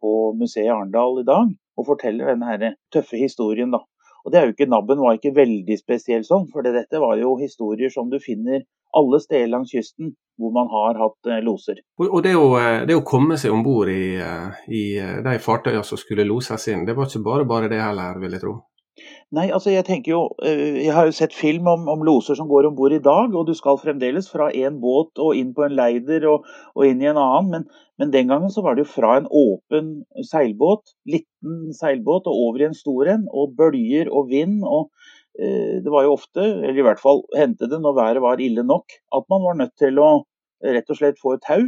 på 0.04 0.12
museet 0.36 0.68
i 0.68 0.72
Arendal 0.72 1.22
i 1.22 1.28
dag 1.28 1.52
og 1.76 1.88
forteller 1.88 2.34
denne 2.34 2.74
tøffe 2.92 3.20
historien. 3.20 3.72
da. 3.72 3.80
Og 4.26 4.32
det 4.32 4.38
er 4.38 4.48
jo 4.48 4.56
ikke, 4.56 4.66
Nabben 4.66 4.98
var 4.98 5.14
ikke 5.14 5.36
veldig 5.36 5.76
spesiell 5.78 6.24
sånn, 6.26 6.48
for 6.50 6.66
dette 6.66 6.98
var 6.98 7.14
jo 7.20 7.36
historier 7.38 7.92
som 7.94 8.10
du 8.10 8.18
finner 8.18 8.64
alle 8.96 9.20
steder 9.22 9.52
langs 9.52 9.70
kysten 9.70 10.16
hvor 10.36 10.52
man 10.52 10.66
har 10.72 10.98
hatt 11.00 11.30
eh, 11.30 11.42
loser. 11.44 11.78
Og 12.02 12.18
det 12.24 12.34
å, 12.36 12.48
eh, 12.58 12.82
det 12.88 12.96
å 12.98 13.04
komme 13.06 13.38
seg 13.40 13.54
om 13.54 13.62
bord 13.64 13.88
i, 13.92 14.16
eh, 14.20 14.64
i, 14.68 14.82
de 15.24 15.36
fartøyene 15.42 15.86
som 15.86 16.00
skulle 16.00 16.26
loses 16.26 16.66
inn, 16.72 16.84
det 16.88 16.96
var 16.98 17.08
ikke 17.08 17.24
bare 17.24 17.46
bare 17.48 17.70
det 17.72 17.80
heller, 17.80 18.18
vil 18.20 18.34
jeg 18.36 18.42
tro? 18.42 18.56
Nei, 19.36 19.50
altså 19.52 19.72
jeg 19.74 19.84
tenker 19.84 20.12
jo 20.12 20.20
Jeg 20.40 20.92
har 20.96 21.04
jo 21.04 21.12
sett 21.12 21.34
film 21.36 21.66
om, 21.68 21.88
om 21.92 22.04
loser 22.06 22.38
som 22.38 22.48
går 22.48 22.68
om 22.70 22.76
bord 22.78 22.94
i 22.96 23.02
dag, 23.02 23.34
og 23.34 23.48
du 23.48 23.52
skal 23.58 23.80
fremdeles 23.80 24.30
fra 24.32 24.48
en 24.54 24.78
båt 24.80 25.20
og 25.20 25.36
inn 25.36 25.52
på 25.56 25.66
en 25.66 25.76
leider 25.76 26.24
og, 26.30 26.46
og 26.74 26.86
inn 26.86 27.02
i 27.04 27.10
en 27.10 27.20
annen. 27.20 27.50
Men, 27.52 27.66
men, 28.00 28.14
den 28.14 28.32
gangen 28.32 28.52
så 28.52 28.64
var 28.64 28.76
det 28.76 28.86
jo 28.86 28.94
fra 28.94 29.18
en 29.18 29.28
åpen 29.28 29.92
seilbåt, 30.30 30.96
liten 31.04 31.76
seilbåt, 31.76 32.30
og 32.30 32.48
over 32.48 32.64
i 32.64 32.70
en 32.70 32.78
stor 32.78 33.12
en. 33.12 33.28
Og 33.28 33.52
bølger 33.58 34.08
og 34.08 34.32
vind. 34.32 34.62
og 34.64 34.88
Eh, 35.38 35.82
det 35.84 35.92
var 35.92 36.06
jo 36.06 36.14
ofte, 36.16 36.40
eller 36.40 36.78
i 36.78 36.84
hvert 36.86 37.02
fall 37.02 37.20
hendte 37.36 37.68
det 37.68 37.80
når 37.82 37.98
været 37.98 38.22
var 38.24 38.40
ille 38.40 38.64
nok, 38.64 38.94
at 39.18 39.26
man 39.32 39.44
var 39.44 39.58
nødt 39.58 39.74
til 39.76 40.00
å 40.00 40.10
rett 40.64 40.88
og 40.88 40.96
slett 40.96 41.20
få 41.20 41.34
et 41.36 41.44
tau, 41.44 41.66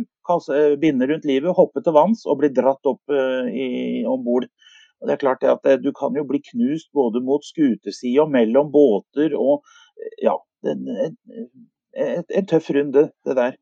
eh, 0.56 0.76
binde 0.80 1.08
rundt 1.10 1.28
livet, 1.28 1.56
hoppe 1.56 1.82
til 1.84 1.92
vanns 1.96 2.24
og 2.24 2.40
bli 2.40 2.48
dratt 2.56 2.88
opp 2.88 3.12
eh, 3.12 4.08
om 4.08 4.24
bord. 4.24 4.48
Det 5.04 5.14
er 5.14 5.20
klart 5.20 5.44
at 5.46 5.66
Du 5.82 5.92
kan 5.94 6.16
jo 6.16 6.24
bli 6.26 6.40
knust 6.50 6.90
både 6.96 7.22
mot 7.24 7.44
skutesida 7.44 8.24
og 8.24 8.32
mellom 8.34 8.72
båter. 8.74 9.36
og 9.36 9.62
ja, 10.22 10.34
en, 10.66 10.84
en, 10.98 12.24
en 12.28 12.46
tøff 12.46 12.70
runde, 12.74 13.10
det 13.26 13.36
der. 13.36 13.56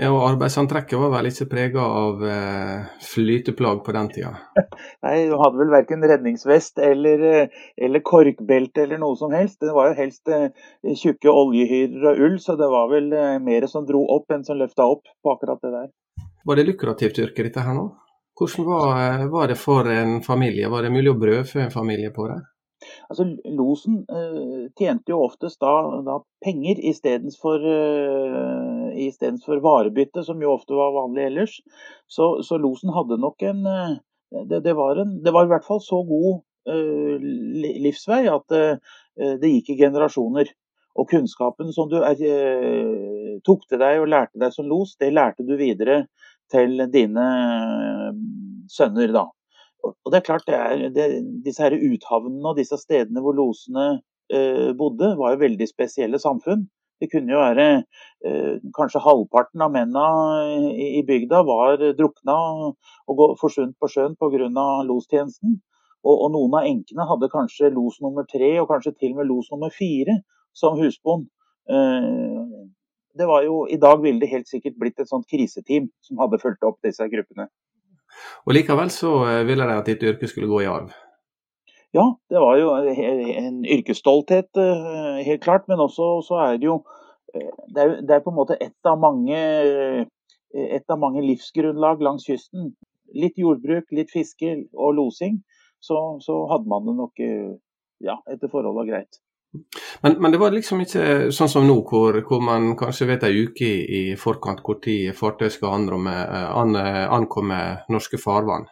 Ja, 0.00 0.08
og 0.08 0.22
Arbeidsantrekket 0.24 0.96
var 0.96 1.10
vel 1.12 1.26
ikke 1.28 1.50
prega 1.50 1.82
av 1.84 2.22
eh, 2.24 2.92
flyteplagg 3.04 3.82
på 3.84 3.92
den 3.92 4.06
tida? 4.14 4.30
Nei, 5.04 5.16
du 5.28 5.34
hadde 5.36 5.60
vel 5.60 5.72
verken 5.74 6.06
redningsvest 6.08 6.80
eller, 6.80 7.24
eh, 7.28 7.58
eller, 7.76 8.00
korkbelte 8.00 8.86
eller 8.86 9.02
noe 9.02 9.18
som 9.20 9.34
helst. 9.36 9.58
Det 9.60 9.74
var 9.76 9.90
jo 9.90 9.98
helst 9.98 10.32
eh, 10.32 10.48
tjukke 10.96 11.28
oljehyrer 11.28 12.08
og 12.08 12.24
ull, 12.24 12.38
så 12.40 12.56
det 12.56 12.70
var 12.72 12.88
vel 12.88 13.12
eh, 13.12 13.36
mer 13.44 13.68
som 13.68 13.84
dro 13.88 14.00
opp 14.16 14.32
enn 14.32 14.48
som 14.48 14.56
løfta 14.62 14.88
opp 14.94 15.04
på 15.12 15.34
akkurat 15.36 15.60
det 15.60 15.74
der. 15.76 15.92
Var 16.48 16.58
det 16.58 16.68
lukrativt 16.70 17.20
yrke 17.26 17.44
dette 17.50 17.66
her 17.66 17.76
nå? 17.76 17.90
Hvordan 18.42 18.66
var, 18.66 19.20
eh, 19.20 19.26
var, 19.30 19.48
det 19.48 19.54
for 19.54 19.88
en 19.90 20.22
familie? 20.22 20.68
Var 20.68 20.82
det 20.82 20.90
mulig 20.90 21.12
å 21.12 21.18
brødfø 21.18 21.60
en 21.62 21.74
familie 21.74 22.10
på 22.10 22.26
det? 22.26 22.40
Altså, 23.06 23.28
Losen 23.54 24.00
uh, 24.10 24.64
tjente 24.78 25.12
jo 25.12 25.20
oftest 25.22 25.60
da, 25.62 25.74
da 26.02 26.16
penger 26.42 26.80
istedenfor 26.90 27.62
uh, 27.62 29.60
varebytte, 29.62 30.24
som 30.26 30.42
jo 30.42 30.56
ofte 30.56 30.74
var 30.74 30.96
vanlig 30.96 31.28
ellers. 31.28 31.60
Så, 32.10 32.42
så 32.42 32.58
losen 32.58 32.90
hadde 32.96 33.20
nok 33.22 33.44
en 33.46 33.62
uh, 33.68 33.94
det, 34.50 34.64
det, 34.64 34.74
var 34.74 34.98
en 34.98 35.20
det 35.22 35.34
var 35.36 35.46
i 35.46 35.52
hvert 35.52 35.68
fall 35.68 35.78
så 35.84 36.00
god 36.08 36.42
uh, 36.72 37.22
livsvei 37.86 38.24
at 38.32 38.58
det 39.38 39.54
gikk 39.54 39.74
i 39.74 39.78
generasjoner. 39.84 40.50
Og 40.98 41.08
kunnskapen 41.08 41.70
som 41.72 41.88
du 41.88 41.98
tok 43.46 43.62
til 43.68 43.80
deg 43.80 44.00
og 44.00 44.10
lærte 44.12 44.40
deg 44.40 44.52
som 44.52 44.66
los, 44.68 44.96
det 45.00 45.12
lærte 45.12 45.44
du 45.46 45.54
videre 45.60 46.02
til 46.52 46.84
dine 46.92 47.26
sønner. 48.70 49.12
da. 49.14 49.26
Og 49.82 50.12
det 50.12 50.20
er 50.20 50.26
klart, 50.28 50.46
det 50.46 50.54
er, 50.54 50.84
det, 50.94 51.08
Disse 51.44 51.64
her 51.64 51.74
uthavnene 51.74 52.52
og 52.52 52.60
disse 52.60 52.78
stedene 52.78 53.22
hvor 53.24 53.34
losene 53.34 53.88
eh, 54.32 54.70
bodde, 54.78 55.14
var 55.18 55.34
jo 55.34 55.42
veldig 55.42 55.68
spesielle 55.68 56.20
samfunn. 56.22 56.68
Det 57.02 57.08
kunne 57.10 57.34
jo 57.34 57.40
være 57.42 57.66
eh, 58.26 58.60
Kanskje 58.76 59.02
halvparten 59.02 59.64
av 59.64 59.72
mennene 59.74 60.70
i, 60.70 61.00
i 61.00 61.02
bygda 61.06 61.42
var 61.48 61.82
drukna 61.98 62.38
og 63.10 63.22
forsvunnet 63.40 63.74
på 63.82 63.90
sjøen 63.90 64.14
pga. 64.20 64.66
lostjenesten. 64.86 65.58
Og, 66.02 66.14
og, 66.14 66.28
noen 66.34 66.54
av 66.58 66.66
enkene 66.66 67.06
hadde 67.06 67.30
kanskje 67.30 67.70
los 67.74 68.00
nummer 68.02 68.26
tre 68.30 68.56
og 68.60 68.70
kanskje 68.70 68.94
til 68.98 69.12
og 69.14 69.20
med 69.20 69.30
los 69.30 69.50
nummer 69.52 69.70
fire 69.74 70.20
som 70.54 70.78
husbond. 70.78 71.28
Eh, 71.70 72.62
det 73.18 73.26
var 73.28 73.44
jo, 73.44 73.66
I 73.68 73.76
dag 73.76 74.02
ville 74.02 74.20
det 74.20 74.30
helt 74.30 74.48
sikkert 74.48 74.78
blitt 74.80 75.00
et 75.00 75.10
sånt 75.10 75.28
kriseteam 75.30 75.90
som 76.06 76.20
hadde 76.22 76.40
fulgt 76.42 76.64
opp 76.64 76.78
disse 76.84 77.06
gruppene. 77.12 77.48
Og 78.46 78.54
Likevel 78.56 78.92
så 78.92 79.12
eh, 79.28 79.42
ville 79.48 79.66
de 79.68 79.78
at 79.78 79.88
ditt 79.88 80.04
yrke 80.06 80.28
skulle 80.30 80.50
gå 80.50 80.62
i 80.62 80.70
arv? 80.70 80.92
Ja, 81.92 82.06
det 82.32 82.40
var 82.40 82.56
jo 82.56 82.72
en 82.72 83.62
yrkesstolthet, 83.68 84.48
eh, 84.56 85.20
helt 85.26 85.42
klart. 85.44 85.68
Men 85.68 85.82
også 85.84 86.14
så 86.28 86.40
er 86.46 86.56
det 86.60 86.70
jo 86.70 86.78
eh, 87.34 87.52
det 87.74 87.84
er, 87.84 87.94
det 88.00 88.16
er 88.16 88.24
på 88.24 88.32
en 88.32 88.40
måte 88.40 88.58
ett 88.60 88.88
av 88.88 89.00
mange 89.00 89.38
et 90.52 90.92
av 90.92 90.98
mange 91.00 91.22
livsgrunnlag 91.24 92.02
langs 92.04 92.26
kysten. 92.28 92.74
Litt 93.16 93.38
jordbruk, 93.40 93.86
litt 93.96 94.10
fiske 94.12 94.50
og 94.76 94.98
losing. 94.98 95.38
Så, 95.80 95.96
så 96.20 96.34
hadde 96.50 96.68
man 96.68 96.84
det 96.86 96.92
nok 96.98 97.22
ja, 98.04 98.18
etter 98.30 98.52
forhold 98.52 98.84
greit. 98.86 99.16
Men, 100.02 100.14
men, 100.18 100.32
det 100.32 100.38
var 100.40 100.54
liksom 100.54 100.80
ikke 100.80 101.32
sånn 101.36 101.50
som 101.52 101.66
nå, 101.68 101.74
hvor, 101.88 102.16
hvor 102.28 102.40
man 102.44 102.70
kanskje 102.80 103.10
vet 103.10 103.26
ei 103.28 103.42
uke 103.44 103.66
i, 103.68 103.80
i 103.98 104.02
forkant 104.16 104.64
tid 104.84 105.12
fartøy 105.16 105.50
skal 105.52 105.76
anromme, 105.76 106.14
eh, 106.24 106.48
an, 106.56 106.78
ankomme 107.20 107.58
norske 107.92 108.20
farvann? 108.20 108.70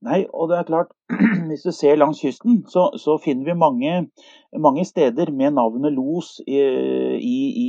Nei, 0.00 0.22
og 0.32 0.48
det 0.48 0.56
er 0.56 0.68
klart, 0.68 0.94
hvis 1.48 1.66
du 1.66 1.74
ser 1.76 1.98
langs 2.00 2.22
kysten, 2.24 2.62
så, 2.72 2.86
så 2.96 3.18
finner 3.20 3.50
vi 3.50 3.56
mange, 3.60 3.90
mange, 4.56 4.86
steder 4.88 5.28
med 5.36 5.58
navnet 5.58 5.92
Los 5.92 6.38
i, 6.46 6.56
i, 7.20 7.40
i, 7.64 7.68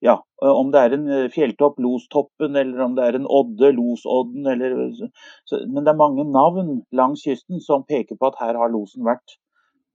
Ja, 0.00 0.16
om 0.48 0.72
det 0.72 0.80
er 0.80 0.96
en 0.96 1.04
fjelltopp, 1.34 1.76
Lostoppen, 1.84 2.56
eller 2.56 2.86
om 2.86 2.96
det 2.96 3.04
er 3.04 3.20
en 3.20 3.28
odde, 3.28 3.68
Losodden, 3.76 4.48
eller 4.48 4.78
så, 4.96 5.60
Men 5.68 5.84
det 5.84 5.92
er 5.92 6.00
mange 6.00 6.24
navn 6.24 6.80
langs 6.90 7.26
kysten 7.28 7.60
som 7.60 7.84
peker 7.84 8.16
på 8.16 8.32
at 8.32 8.40
her 8.40 8.56
har 8.56 8.72
losen 8.72 9.04
vært. 9.04 9.36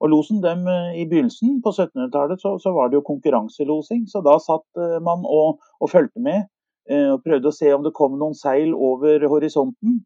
Og 0.03 0.11
losen 0.11 0.41
dem, 0.43 0.67
eh, 0.67 1.01
I 1.01 1.05
begynnelsen, 1.09 1.61
på 1.63 1.71
1700-tallet, 1.71 2.41
så, 2.41 2.57
så, 2.59 2.73
var 2.75 2.89
det 2.89 2.99
jo 2.99 3.07
konkurranselosing. 3.11 4.07
Så 4.11 4.21
da 4.25 4.35
satt 4.43 4.67
eh, 4.81 4.97
man 5.03 5.23
og, 5.23 5.61
og 5.79 5.91
fulgte 5.91 6.23
med 6.23 6.43
eh, 6.89 7.13
og 7.13 7.23
prøvde 7.23 7.51
å 7.51 7.55
se 7.55 7.71
om 7.73 7.85
det 7.85 7.95
kom 7.95 8.19
noen 8.19 8.35
seil 8.35 8.75
over 8.75 9.27
horisonten. 9.31 10.03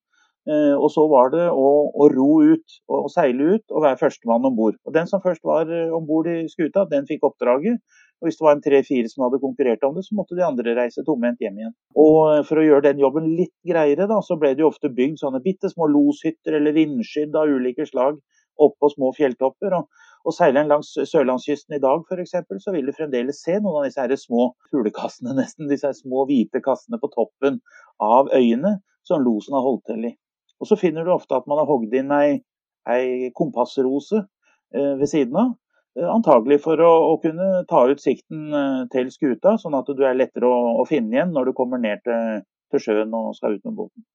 Og 0.49 0.87
så 0.89 1.03
var 1.05 1.27
det 1.29 1.43
å, 1.51 1.65
å 1.93 2.05
ro 2.09 2.29
ut 2.41 2.75
og 2.89 3.09
seile 3.13 3.51
ut 3.53 3.73
og 3.75 3.83
være 3.83 3.99
førstemann 3.99 4.47
om 4.47 4.55
bord. 4.57 4.79
Den 4.95 5.05
som 5.05 5.21
først 5.21 5.43
var 5.45 5.69
om 5.93 6.07
bord 6.07 6.25
i 6.31 6.47
skuta, 6.49 6.87
den 6.89 7.05
fikk 7.05 7.27
oppdraget. 7.27 7.77
Og 8.17 8.25
hvis 8.25 8.39
det 8.39 8.45
var 8.47 8.55
en 8.55 8.63
tre-fire 8.63 9.11
som 9.11 9.27
hadde 9.27 9.41
konkurrert 9.43 9.83
om 9.85 9.93
det, 9.99 10.07
så 10.07 10.15
måtte 10.17 10.39
de 10.39 10.47
andre 10.47 10.73
reise 10.79 11.03
tomhendt 11.05 11.43
hjem 11.43 11.59
igjen. 11.59 11.75
Og 12.01 12.47
for 12.47 12.57
å 12.57 12.65
gjøre 12.65 12.87
den 12.87 13.03
jobben 13.03 13.29
litt 13.37 13.53
greiere, 13.67 14.07
da, 14.09 14.23
så 14.25 14.39
ble 14.41 14.55
det 14.55 14.63
jo 14.63 14.71
ofte 14.71 14.89
bygd 14.95 15.21
sånne 15.21 15.43
bitte 15.43 15.69
små 15.69 15.91
loshytter 15.91 16.57
eller 16.57 16.73
vindskydd 16.79 17.37
av 17.37 17.53
ulike 17.59 17.85
slag 17.85 18.17
oppå 18.61 18.89
små 18.93 19.11
fjelltopper. 19.17 19.75
Og, 19.77 20.05
og 20.25 20.35
seiler 20.35 20.63
en 20.63 20.71
langs 20.73 20.91
sørlandskysten 21.11 21.77
i 21.77 21.81
dag 21.83 22.03
f.eks., 22.05 22.35
så 22.63 22.75
vil 22.75 22.89
du 22.89 22.95
fremdeles 22.95 23.41
se 23.45 23.57
noen 23.59 23.81
av 23.81 23.87
disse 23.87 24.03
her 24.03 24.15
små 24.19 24.51
fuglekassene, 24.71 25.35
nesten. 25.41 25.69
Disse 25.71 25.89
her 25.89 25.97
små 25.97 26.25
hvite 26.29 26.63
kassene 26.65 27.01
på 27.01 27.11
toppen 27.15 27.61
av 28.03 28.31
øyene 28.35 28.77
som 29.07 29.23
losen 29.25 29.57
har 29.57 29.65
holdt 29.65 29.87
til 29.89 30.11
i. 30.11 30.13
Og 30.59 30.67
så 30.67 30.77
finner 30.79 31.07
du 31.07 31.13
ofte 31.13 31.37
at 31.37 31.47
man 31.47 31.61
har 31.61 31.69
hogd 31.69 31.93
inn 31.95 32.11
ei, 32.13 32.41
ei 32.89 33.31
kompassrose 33.37 34.21
eh, 34.21 34.93
ved 34.99 35.07
siden 35.11 35.39
av. 35.39 35.55
Eh, 35.97 36.07
antagelig 36.09 36.59
for 36.65 36.81
å, 36.83 36.91
å, 37.13 37.17
kunne 37.23 37.63
ta 37.69 37.85
ut 37.89 38.03
sikten 38.03 38.53
eh, 38.53 38.83
til 38.93 39.09
skuta, 39.13 39.55
sånn 39.61 39.77
at 39.79 39.89
du 39.95 40.03
er 40.05 40.19
lettere 40.19 40.49
å, 40.49 40.79
å 40.81 40.87
finne 40.89 41.15
igjen 41.15 41.33
når 41.35 41.49
du 41.49 41.57
kommer 41.57 41.81
ned 41.81 42.03
til, 42.05 42.43
til 42.73 42.83
sjøen 42.85 43.15
og 43.17 43.33
skal 43.37 43.57
ut 43.57 43.65
med 43.65 43.77
båten. 43.79 44.05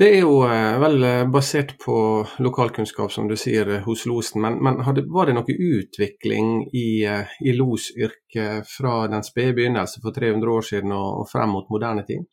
Det 0.00 0.06
er 0.16 0.22
jo 0.22 0.38
eh, 0.48 0.78
vel 0.80 1.02
eh, 1.04 1.26
basert 1.28 1.74
på 1.82 1.94
lokalkunnskap, 2.40 3.10
som 3.12 3.26
du 3.28 3.34
sier, 3.36 3.68
eh, 3.68 3.82
hos 3.84 4.06
losen. 4.08 4.40
Men, 4.40 4.54
men 4.64 4.78
var 5.12 5.28
det 5.28 5.34
noe 5.36 5.56
utvikling 5.76 6.62
i, 6.72 7.04
i 7.04 7.52
losyrket 7.52 8.70
fra 8.70 8.94
den 9.12 9.26
spede 9.26 9.52
begynnelse 9.58 10.00
for 10.00 10.16
300 10.16 10.54
år 10.54 10.64
siden 10.70 10.94
og, 10.96 11.26
frem 11.28 11.52
mot 11.52 11.68
moderne 11.68 12.06
tid? 12.08 12.24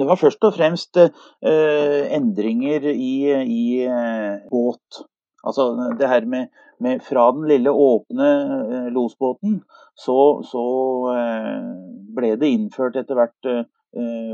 Det 0.00 0.08
var 0.10 0.18
først 0.18 0.48
og 0.50 0.58
fremst 0.58 0.98
eh, 0.98 2.02
endringer 2.18 2.90
i, 2.90 3.14
i 3.46 3.62
eh, 3.86 4.42
båt. 4.50 5.02
Altså 5.46 5.70
det 6.02 6.10
her 6.10 6.26
med, 6.26 6.50
med 6.82 7.06
fra 7.06 7.30
den 7.38 7.46
lille 7.54 7.70
åpne 7.70 8.34
eh, 8.58 8.90
losbåten, 8.98 9.60
så, 9.94 10.18
så 10.50 10.66
ble 12.18 12.34
det 12.42 12.54
innført 12.58 12.98
etter 12.98 13.22
hvert 13.22 13.54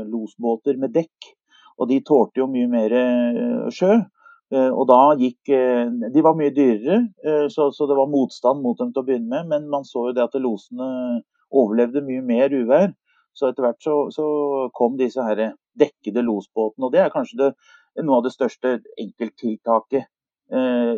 losbåter 0.09 0.81
med 0.81 0.97
dekk 0.97 1.34
og 1.77 1.89
de 1.91 2.01
tålte 2.07 2.41
jo 2.41 2.49
mye 2.51 2.67
mer 2.71 2.93
eh, 2.95 3.67
sjø. 3.73 3.97
Eh, 4.53 4.69
og 4.69 4.85
da 4.87 4.99
gikk 5.19 5.49
eh, 5.51 5.89
De 6.13 6.23
var 6.23 6.37
mye 6.37 6.53
dyrere, 6.55 7.01
så, 7.51 7.71
så, 7.73 7.87
det 7.89 7.97
var 7.97 8.11
motstand 8.11 8.61
mot 8.63 8.77
dem 8.79 8.93
til 8.93 9.03
å 9.03 9.07
begynne 9.07 9.31
med. 9.31 9.49
Men 9.51 9.69
man 9.71 9.87
så 9.87 10.09
jo 10.09 10.15
det 10.15 10.25
at 10.25 10.37
losene 10.39 11.21
overlevde 11.51 12.05
mye 12.05 12.23
mer 12.25 12.55
uvær. 12.55 12.93
Så 13.35 13.49
etter 13.49 13.65
hvert 13.65 13.83
så, 13.83 13.95
så 14.15 14.25
kom 14.75 14.95
disse 14.99 15.23
her 15.23 15.49
dekkede 15.75 16.23
losbåtene. 16.23 16.87
Og 16.87 16.93
det 16.93 17.03
er 17.03 17.11
kanskje 17.11 17.41
det, 17.41 17.49
noe 18.03 18.21
av 18.21 18.27
det 18.27 18.35
største 18.35 18.77
enkelttiltaket 19.01 20.11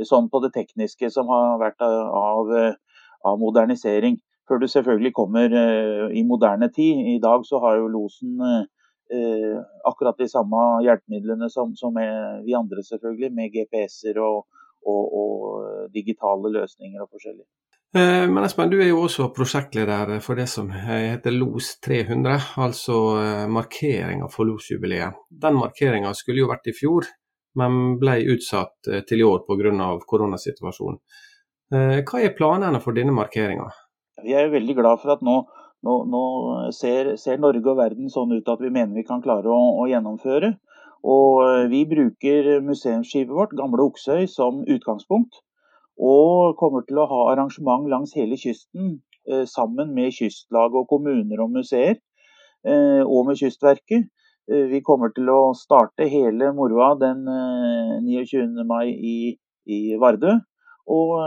sånn 0.03 0.25
på 0.27 0.41
det 0.43 0.49
tekniske 0.51 1.07
som 1.07 1.29
har 1.31 1.53
vært 1.61 1.79
av, 1.81 2.49
av 3.25 3.37
modernisering. 3.39 4.17
Før 4.43 4.59
du 4.59 4.65
selvfølgelig 4.67 5.13
kommer 5.15 5.55
i 6.11 6.23
moderne 6.27 6.67
tid. 6.75 6.99
I 7.15 7.21
dag 7.23 7.45
så 7.47 7.61
har 7.63 7.79
jo 7.79 7.87
losen 7.93 8.43
eh, 9.13 9.57
akkurat 9.87 10.17
de 10.19 10.27
samme 10.31 10.63
hjelpemidlene 10.85 11.49
som, 11.53 11.75
som 11.79 11.95
vi 11.95 12.55
andre, 12.57 12.83
selvfølgelig, 12.83 13.31
med 13.33 13.53
GPS-er 13.53 14.19
og, 14.23 14.45
og, 14.87 15.03
og, 15.21 15.87
digitale 15.93 16.51
løsninger 16.59 17.03
og 17.03 17.09
forskjellig. 17.11 17.45
Eh, 17.95 18.29
men 18.29 18.43
Espen, 18.43 18.69
du 18.69 18.81
er 18.81 18.89
jo 18.89 19.05
også 19.05 19.29
prosjektleder 19.35 20.17
for 20.23 20.39
det 20.39 20.49
som 20.51 20.69
heter 20.73 21.31
LOS 21.31 21.77
300, 21.85 22.35
altså 22.59 22.97
eh, 23.21 23.45
markeringa 23.51 24.27
for 24.31 24.49
LOS-jubileet. 24.49 25.15
Den 25.31 25.55
markeringa 25.61 26.11
skulle 26.17 26.43
jo 26.43 26.51
vært 26.51 26.67
i 26.67 26.75
fjor, 26.75 27.07
men 27.57 27.95
ble 28.01 28.19
utsatt 28.35 28.91
eh, 28.91 29.05
til 29.07 29.23
i 29.23 29.27
år 29.27 29.45
pga. 29.47 29.89
koronasituasjonen. 30.07 30.99
Hva 31.67 32.19
er 32.23 32.31
planene 32.31 32.79
for 32.79 32.95
denne 32.95 33.11
markeringa? 33.11 33.65
Vi 34.23 34.31
er 34.31 34.45
jo 34.45 34.53
veldig 34.53 34.75
glad 34.77 35.01
for 35.01 35.11
at 35.17 35.23
nå 35.25 35.41
nå, 35.85 35.97
nå 36.09 36.23
ser, 36.75 37.15
ser, 37.21 37.37
Norge 37.41 37.69
og 37.69 37.77
verden 37.79 38.09
sånn 38.13 38.33
ut 38.33 38.49
at 38.49 38.63
vi 38.63 38.71
mener 38.73 38.97
vi 38.97 39.05
kan 39.07 39.21
klare 39.23 39.51
å, 39.51 39.59
å 39.81 39.85
gjennomføre. 39.89 40.55
Og 41.07 41.43
eh, 41.45 41.65
vi 41.71 41.83
bruker 41.89 42.57
museumsskipet 42.65 43.33
vårt, 43.33 43.53
Gamle 43.57 43.85
Oksøy, 43.85 44.25
som 44.31 44.63
utgangspunkt. 44.65 45.41
Og 45.97 46.57
kommer 46.57 46.85
til 46.85 46.99
å 47.01 47.07
ha 47.09 47.21
arrangement 47.31 47.87
langs 47.89 48.13
hele 48.17 48.37
kysten 48.37 48.99
eh, 49.29 49.45
sammen 49.49 49.93
med 49.97 50.13
kystlag 50.17 50.75
og 50.77 50.89
kommuner 50.89 51.41
og 51.45 51.53
museer. 51.55 51.97
Eh, 52.65 53.03
og 53.05 53.27
med 53.29 53.39
Kystverket. 53.41 54.09
Vi 54.47 54.79
kommer 54.79 55.11
til 55.11 55.27
å 55.27 55.51
starte 55.59 56.05
hele 56.07 56.53
moroa 56.55 56.93
den 56.95 57.25
29. 58.05 58.45
Eh, 58.45 58.63
mai 58.63 58.93
i, 58.95 59.17
i 59.67 59.79
Vardø. 59.99 60.37
Og 60.87 61.17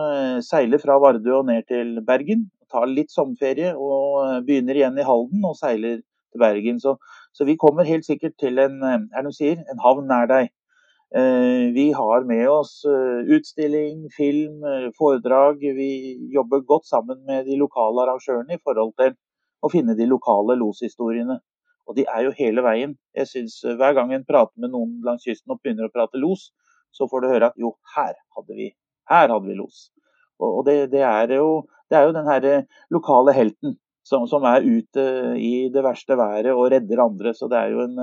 seile 0.41 0.79
fra 0.81 0.97
Vardø 1.03 1.35
og 1.43 1.51
ned 1.51 1.67
til 1.69 1.99
Bergen 2.07 2.47
tar 2.73 2.87
litt 2.91 3.13
sommerferie 3.13 3.75
og 3.75 4.47
begynner 4.47 4.79
igjen 4.79 4.99
i 4.99 5.07
Halden 5.07 5.45
og 5.49 5.59
seiler 5.59 6.01
til 6.01 6.43
Bergen. 6.43 6.81
Så, 6.81 6.97
Så 7.33 7.45
vi 7.47 7.57
kommer 7.57 7.85
helt 7.85 8.07
sikkert 8.07 8.39
til 8.39 8.59
en, 8.59 8.81
det 8.81 9.35
sier, 9.37 9.61
en 9.71 9.83
havn 9.85 10.09
nær 10.11 10.27
deg. 10.31 10.51
Vi 11.75 11.87
har 11.95 12.25
med 12.27 12.49
oss 12.51 12.85
utstilling, 12.87 14.09
film, 14.15 14.63
foredrag. 14.99 15.59
Vi 15.59 15.91
jobber 16.35 16.63
godt 16.67 16.87
sammen 16.87 17.25
med 17.27 17.47
de 17.47 17.59
lokale 17.59 18.03
arrangørene 18.05 18.55
i 18.55 18.63
forhold 18.63 18.95
til 18.99 19.15
å 19.63 19.71
finne 19.71 19.97
de 19.99 20.07
lokale 20.11 20.57
loshistoriene. 20.59 21.41
Og 21.91 21.97
de 21.99 22.07
er 22.07 22.27
jo 22.27 22.35
hele 22.39 22.63
veien. 22.63 22.97
Jeg 23.17 23.27
synes 23.27 23.61
Hver 23.63 23.95
gang 23.99 24.13
en 24.15 24.27
prater 24.27 24.55
med 24.63 24.71
noen 24.75 25.01
langs 25.07 25.27
kysten 25.27 25.55
og 25.55 25.63
begynner 25.63 25.89
å 25.89 25.95
prate 25.95 26.21
los, 26.23 26.51
så 26.95 27.07
får 27.11 27.23
du 27.23 27.31
høre 27.31 27.51
at 27.51 27.59
jo, 27.59 27.75
her 27.97 28.15
hadde 28.37 28.57
vi, 28.59 28.71
her 29.11 29.29
hadde 29.31 29.47
vi 29.47 29.59
los. 29.59 29.89
Og 30.41 30.65
det, 30.67 30.91
det, 30.93 31.05
er 31.07 31.37
jo, 31.37 31.63
det, 31.91 31.99
er 31.99 32.09
jo, 32.09 32.17
den 32.17 32.29
her 32.29 32.67
lokale 32.91 33.35
helten 33.37 33.77
som, 34.07 34.27
som, 34.31 34.45
er 34.49 34.65
ute 34.65 35.05
i 35.39 35.69
det 35.73 35.85
verste 35.85 36.17
været 36.19 36.51
og 36.55 36.71
redder 36.73 37.05
andre. 37.05 37.35
Så 37.37 37.49
det 37.53 37.61
er 37.61 37.75
jo 37.75 37.85
en, 37.85 37.97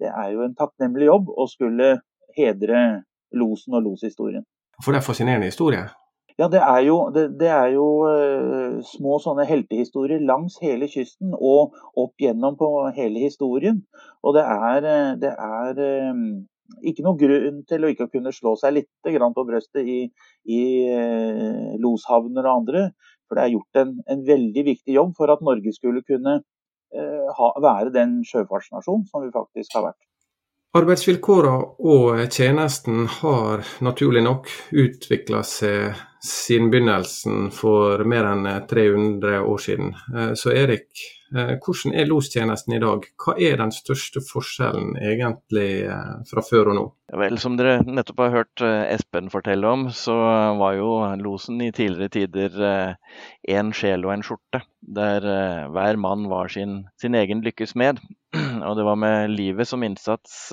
det 0.00 0.10
er 0.10 0.32
jo 0.34 0.44
en 0.46 0.56
takknemlig 0.58 1.10
jobb 1.10 1.30
å 1.36 1.46
skulle 1.50 1.98
hedre 2.36 3.02
losen 3.36 3.76
og 3.78 3.84
loshistorien. 3.86 4.44
For 4.80 4.92
det 4.92 5.02
er 5.02 5.06
fascinerende 5.06 5.50
historie? 5.50 5.84
Ja, 6.40 6.46
det 6.48 6.60
er 6.64 6.80
jo, 6.86 6.96
det, 7.12 7.26
det 7.40 7.50
er 7.52 7.74
jo 7.74 7.86
uh, 8.08 8.78
små 8.94 9.18
sånne 9.20 9.44
heltehistorier 9.44 10.22
langs 10.24 10.56
hele 10.62 10.88
kysten 10.88 11.34
og 11.36 11.76
opp 12.00 12.22
gjennom 12.22 12.56
på 12.56 12.70
hele 12.96 13.26
historien. 13.26 13.82
Og 14.24 14.38
det 14.38 14.46
er, 14.46 14.86
det 15.20 15.34
er 15.34 15.82
um, 16.14 16.22
ikke 16.86 17.04
noe 17.06 17.18
grunn 17.20 17.62
til 17.68 17.84
å 17.84 17.90
ikke 17.92 18.08
kunne 18.12 18.32
slå 18.34 18.54
seg 18.60 18.76
litt 18.78 18.90
på 19.04 19.46
brøstet 19.46 19.86
i, 19.86 20.00
i 20.46 20.60
uh, 20.90 21.74
loshavner 21.82 22.46
og 22.46 22.62
andre. 22.62 22.84
For 23.30 23.38
det 23.38 23.44
er 23.44 23.54
gjort 23.54 23.78
en, 23.78 23.90
en, 24.10 24.22
veldig 24.26 24.62
viktig 24.66 24.94
jobb 24.96 25.12
for 25.18 25.30
at 25.30 25.42
Norge 25.46 25.70
skulle 25.70 26.02
kunne 26.02 26.40
eh, 26.40 27.28
ha, 27.36 27.50
være 27.62 27.92
den 27.94 28.24
sjøfartsnasjonen 28.26 29.04
som 29.06 29.22
vi 29.22 29.30
faktisk 29.30 29.76
har 29.78 29.84
vært. 29.92 30.00
Arbeidsvilkårene 30.74 31.86
og 31.90 32.20
tjenesten 32.30 33.06
har 33.20 33.62
naturlig 33.86 34.24
nok 34.26 34.50
utvikla 34.70 35.44
seg 35.46 35.94
siden 36.26 36.68
begynnelsen 36.70 37.48
for 37.54 38.02
mer 38.06 38.28
enn 38.32 38.50
300 38.70 39.40
år 39.46 39.62
siden. 39.62 39.94
Eh, 40.10 40.34
så 40.34 40.50
Erik, 40.54 40.90
eh, 40.90 41.19
hvordan 41.30 41.94
er 41.94 42.08
lostjenesten 42.10 42.74
i 42.76 42.80
dag? 42.82 43.06
Hva 43.22 43.36
er 43.38 43.58
den 43.60 43.72
største 43.74 44.22
forskjellen 44.24 44.96
egentlig 44.98 45.84
eh, 45.86 46.12
fra 46.30 46.44
før 46.46 46.72
og 46.72 46.78
nå? 46.78 46.84
Vel, 47.22 47.38
Som 47.42 47.56
dere 47.58 47.80
nettopp 47.86 48.22
har 48.22 48.34
hørt 48.34 48.62
Espen 48.62 49.30
fortelle 49.32 49.66
om, 49.66 49.88
så 49.94 50.14
var 50.60 50.76
jo 50.78 50.92
losen 51.18 51.58
i 51.64 51.72
tidligere 51.74 52.14
tider 52.14 52.60
én 53.50 53.72
sjel 53.74 54.06
og 54.06 54.14
en 54.14 54.22
skjorte. 54.26 54.62
Der 54.80 55.26
hver 55.74 55.98
mann 55.98 56.28
var 56.30 56.52
sin, 56.54 56.84
sin 57.02 57.18
egen 57.18 57.42
lykkes 57.42 57.74
med. 57.74 57.98
Og 58.66 58.76
det 58.78 58.84
var 58.86 58.98
med 59.00 59.32
livet 59.32 59.68
som 59.68 59.82
innsats 59.86 60.50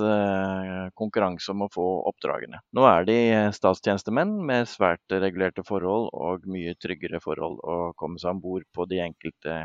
konkurranse 0.98 1.52
om 1.54 1.66
å 1.66 1.70
få 1.72 1.86
oppdragene. 2.10 2.62
Nå 2.76 2.86
er 2.90 3.08
de 3.08 3.18
statstjenestemenn 3.56 4.34
med 4.48 4.70
svært 4.70 5.14
regulerte 5.14 5.64
forhold 5.68 6.10
og 6.14 6.48
mye 6.50 6.76
tryggere 6.82 7.22
forhold 7.24 7.60
å 7.64 7.78
komme 8.00 8.22
seg 8.22 8.36
om 8.36 8.42
bord 8.44 8.66
på 8.76 8.88
de 8.90 9.02
enkelte 9.04 9.58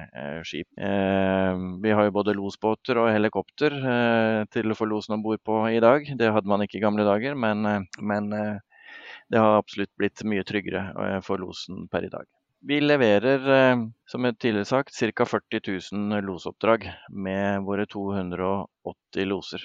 skip. 0.49 0.69
Vi 0.77 1.95
har 1.97 2.09
jo 2.09 2.17
både 2.19 2.37
losbåter 2.37 3.01
og 3.03 3.13
helikopter 3.15 3.79
til 4.53 4.73
å 4.73 4.79
få 4.79 4.89
losen 4.91 5.17
om 5.17 5.25
bord 5.25 5.43
på 5.45 5.63
i 5.71 5.81
dag. 5.83 6.07
Det 6.19 6.33
hadde 6.35 6.51
man 6.51 6.65
ikke 6.65 6.79
i 6.81 6.85
gamle 6.85 7.07
dager, 7.07 7.35
men, 7.39 7.67
eh, 7.67 7.81
men 8.01 8.33
eh, 8.33 8.61
det 9.33 9.41
har 9.41 9.59
absolutt 9.59 9.93
blitt 9.99 10.25
mye 10.29 10.45
tryggere 10.49 10.85
eh, 11.07 11.19
for 11.25 11.43
losen 11.43 11.87
per 11.93 12.07
i 12.09 12.13
dag. 12.13 12.29
Vi 12.69 12.79
leverer, 12.81 13.43
som 14.07 14.27
jeg 14.29 14.39
tidligere 14.39 14.69
sagt, 14.71 14.95
ca. 14.95 15.27
40 15.27 15.61
000 15.93 16.23
losoppdrag 16.23 16.85
med 17.11 17.65
våre 17.67 17.89
280 17.91 19.27
loser. 19.27 19.65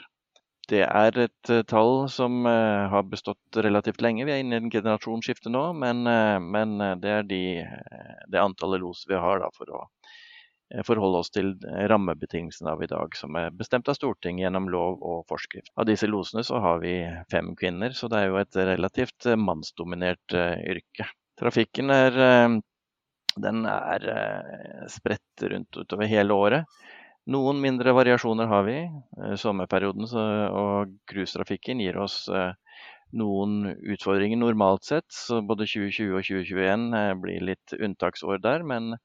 Det 0.68 0.82
er 0.84 1.20
et 1.22 1.52
tall 1.70 2.08
som 2.10 2.42
har 2.50 3.06
bestått 3.08 3.60
relativt 3.62 4.02
lenge. 4.02 4.26
Vi 4.26 4.34
er 4.34 4.42
inne 4.42 4.58
i 4.58 4.64
en 4.64 4.74
generasjonsskifte 4.74 5.54
nå, 5.54 5.62
men, 5.78 6.02
men 6.50 6.74
det 7.04 7.14
er 7.20 7.30
de, 7.30 7.44
det 8.34 8.42
antallet 8.42 8.82
los 8.82 9.06
vi 9.08 9.22
har 9.22 9.46
da, 9.46 9.52
for 9.54 9.78
å 9.78 9.86
Eh, 10.76 10.84
forholde 10.84 11.22
oss 11.24 11.32
til 11.32 11.54
eh, 11.64 11.86
rammebetingelsene 11.88 12.74
av 12.74 12.82
i 12.84 12.90
dag, 12.92 13.14
som 13.16 13.36
er 13.40 13.54
bestemt 13.56 13.88
av 13.88 13.96
Stortinget 13.96 14.44
gjennom 14.44 14.68
lov 14.72 14.98
og 15.00 15.22
forskrift. 15.32 15.72
Av 15.80 15.88
disse 15.88 16.10
losene 16.12 16.44
så 16.44 16.60
har 16.64 16.82
vi 16.84 16.98
fem 17.32 17.54
kvinner, 17.60 17.96
så 17.96 18.10
det 18.12 18.20
er 18.20 18.32
jo 18.32 18.42
et 18.42 18.60
relativt 18.74 19.30
eh, 19.30 19.40
mannsdominert 19.40 20.36
yrke. 20.36 21.08
Trafikken 21.40 21.94
er, 21.94 22.16
den 23.44 23.66
er 23.70 24.06
spredt 24.92 25.44
rundt 25.52 25.78
utover 25.78 26.10
hele 26.10 26.36
året. 26.36 26.80
Noen 27.28 27.60
mindre 27.60 27.92
variasjoner 27.92 28.48
har 28.48 28.64
vi. 28.64 28.78
Sommerperioden 29.40 30.08
og 30.08 30.94
cruisetrafikken 31.12 31.82
gir 31.84 32.00
oss 32.00 32.22
noen 33.18 33.74
utfordringer 33.76 34.40
normalt 34.40 34.88
sett. 34.88 35.10
Så 35.12 35.42
både 35.44 35.68
2020 35.68 36.16
og 36.16 36.24
2021 36.24 37.20
blir 37.24 37.46
litt 37.52 37.76
unntaksår 37.76 38.40
der. 38.44 38.64
Men 38.64 38.96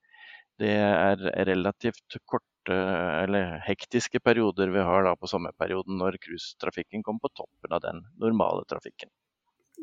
det 0.62 0.76
er 0.78 1.26
relativt 1.48 2.18
korte 2.30 2.76
eller 2.76 3.58
hektiske 3.66 4.20
perioder 4.22 4.70
vi 4.70 4.86
har 4.86 5.02
da 5.08 5.16
på 5.18 5.26
sommerperioden 5.30 5.98
når 5.98 6.20
cruisetrafikken 6.22 7.02
kommer 7.02 7.26
på 7.26 7.34
toppen 7.42 7.74
av 7.74 7.82
den 7.82 8.04
normale 8.22 8.62
trafikken. 8.70 9.10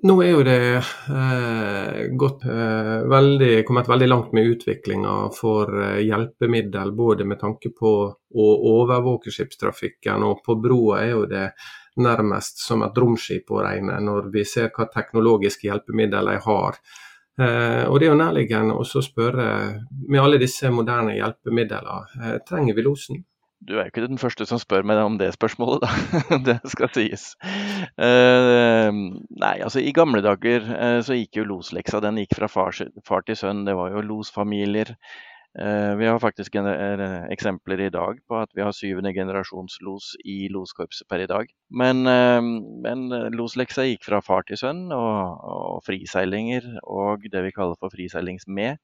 Nå 0.01 0.13
er 0.23 0.29
jo 0.31 0.43
det 0.47 0.59
eh, 0.79 1.97
gått, 2.15 2.45
eh, 2.47 3.01
veldig, 3.11 3.65
kommet 3.67 3.89
veldig 3.89 4.07
langt 4.07 4.31
med 4.33 4.47
utviklinga 4.53 5.15
for 5.35 5.73
eh, 5.75 5.97
hjelpemiddel, 6.07 6.93
både 6.95 7.27
med 7.27 7.41
tanke 7.41 7.73
på 7.75 7.91
å 8.07 8.45
overvåke 8.71 9.33
skipstrafikken, 9.33 10.23
og 10.23 10.39
på 10.45 10.55
broa 10.63 11.01
er 11.03 11.11
jo 11.11 11.25
det 11.27 11.49
nærmest 11.99 12.63
som 12.63 12.85
et 12.87 12.95
romskip 12.95 13.51
å 13.51 13.59
regne, 13.65 13.99
når 13.99 14.31
vi 14.31 14.45
ser 14.47 14.71
hva 14.71 14.87
teknologiske 14.93 15.67
hjelpemidler 15.67 16.31
de 16.31 16.37
har. 16.47 16.79
Eh, 17.39 17.83
og 17.89 17.99
Det 17.99 18.07
er 18.07 18.13
jo 18.13 18.21
nærliggende 18.23 18.79
å 18.79 19.03
spørre, 19.03 19.49
med 20.07 20.21
alle 20.21 20.39
disse 20.39 20.71
moderne 20.71 21.19
hjelpemidlene, 21.19 21.99
eh, 22.23 22.37
trenger 22.47 22.75
vi 22.75 22.87
losen? 22.87 23.23
Du 23.59 23.75
er 23.75 23.87
jo 23.87 23.91
ikke 23.91 24.05
den 24.05 24.21
første 24.21 24.45
som 24.47 24.59
spør 24.61 24.85
meg 24.87 25.01
om 25.03 25.17
det 25.19 25.33
spørsmålet, 25.35 25.83
da. 25.83 26.37
det 26.47 26.57
skal 26.71 26.91
sies. 26.95 27.25
Uh, 27.99 28.91
nei, 29.35 29.55
altså 29.59 29.83
i 29.83 29.91
gamle 29.95 30.23
dager 30.25 30.63
uh, 30.69 30.99
så 31.03 31.17
gikk 31.17 31.41
jo 31.41 31.49
losleksa 31.49 31.99
den 32.05 32.21
gikk 32.21 32.37
fra 32.39 32.47
far, 32.51 32.77
far 33.07 33.27
til 33.27 33.37
sønn. 33.39 33.65
Det 33.67 33.75
var 33.75 33.91
jo 33.93 34.05
losfamilier. 34.13 34.95
Eh, 35.57 35.95
vi 35.97 36.05
har 36.05 36.19
faktisk 36.21 36.55
eh, 36.55 37.23
eksempler 37.33 37.81
i 37.81 37.89
dag 37.89 38.19
på 38.29 38.37
at 38.37 38.51
vi 38.53 38.61
har 38.61 38.75
syvende 38.75 39.13
generasjons 39.15 39.79
los 39.81 40.11
i 40.21 40.45
loskorpset 40.53 41.07
per 41.09 41.23
i 41.23 41.29
dag. 41.29 41.49
Men, 41.69 42.05
eh, 42.07 42.41
men 42.85 43.09
losleksa 43.33 43.87
gikk 43.87 44.05
fra 44.05 44.21
far 44.21 44.45
til 44.45 44.59
sønn, 44.61 44.85
og, 44.93 45.41
og 45.41 45.81
friseilinger 45.87 46.69
og 46.83 47.25
det 47.33 47.43
vi 47.47 47.55
kaller 47.55 47.79
for 47.81 47.89
friseilingsmed, 47.93 48.77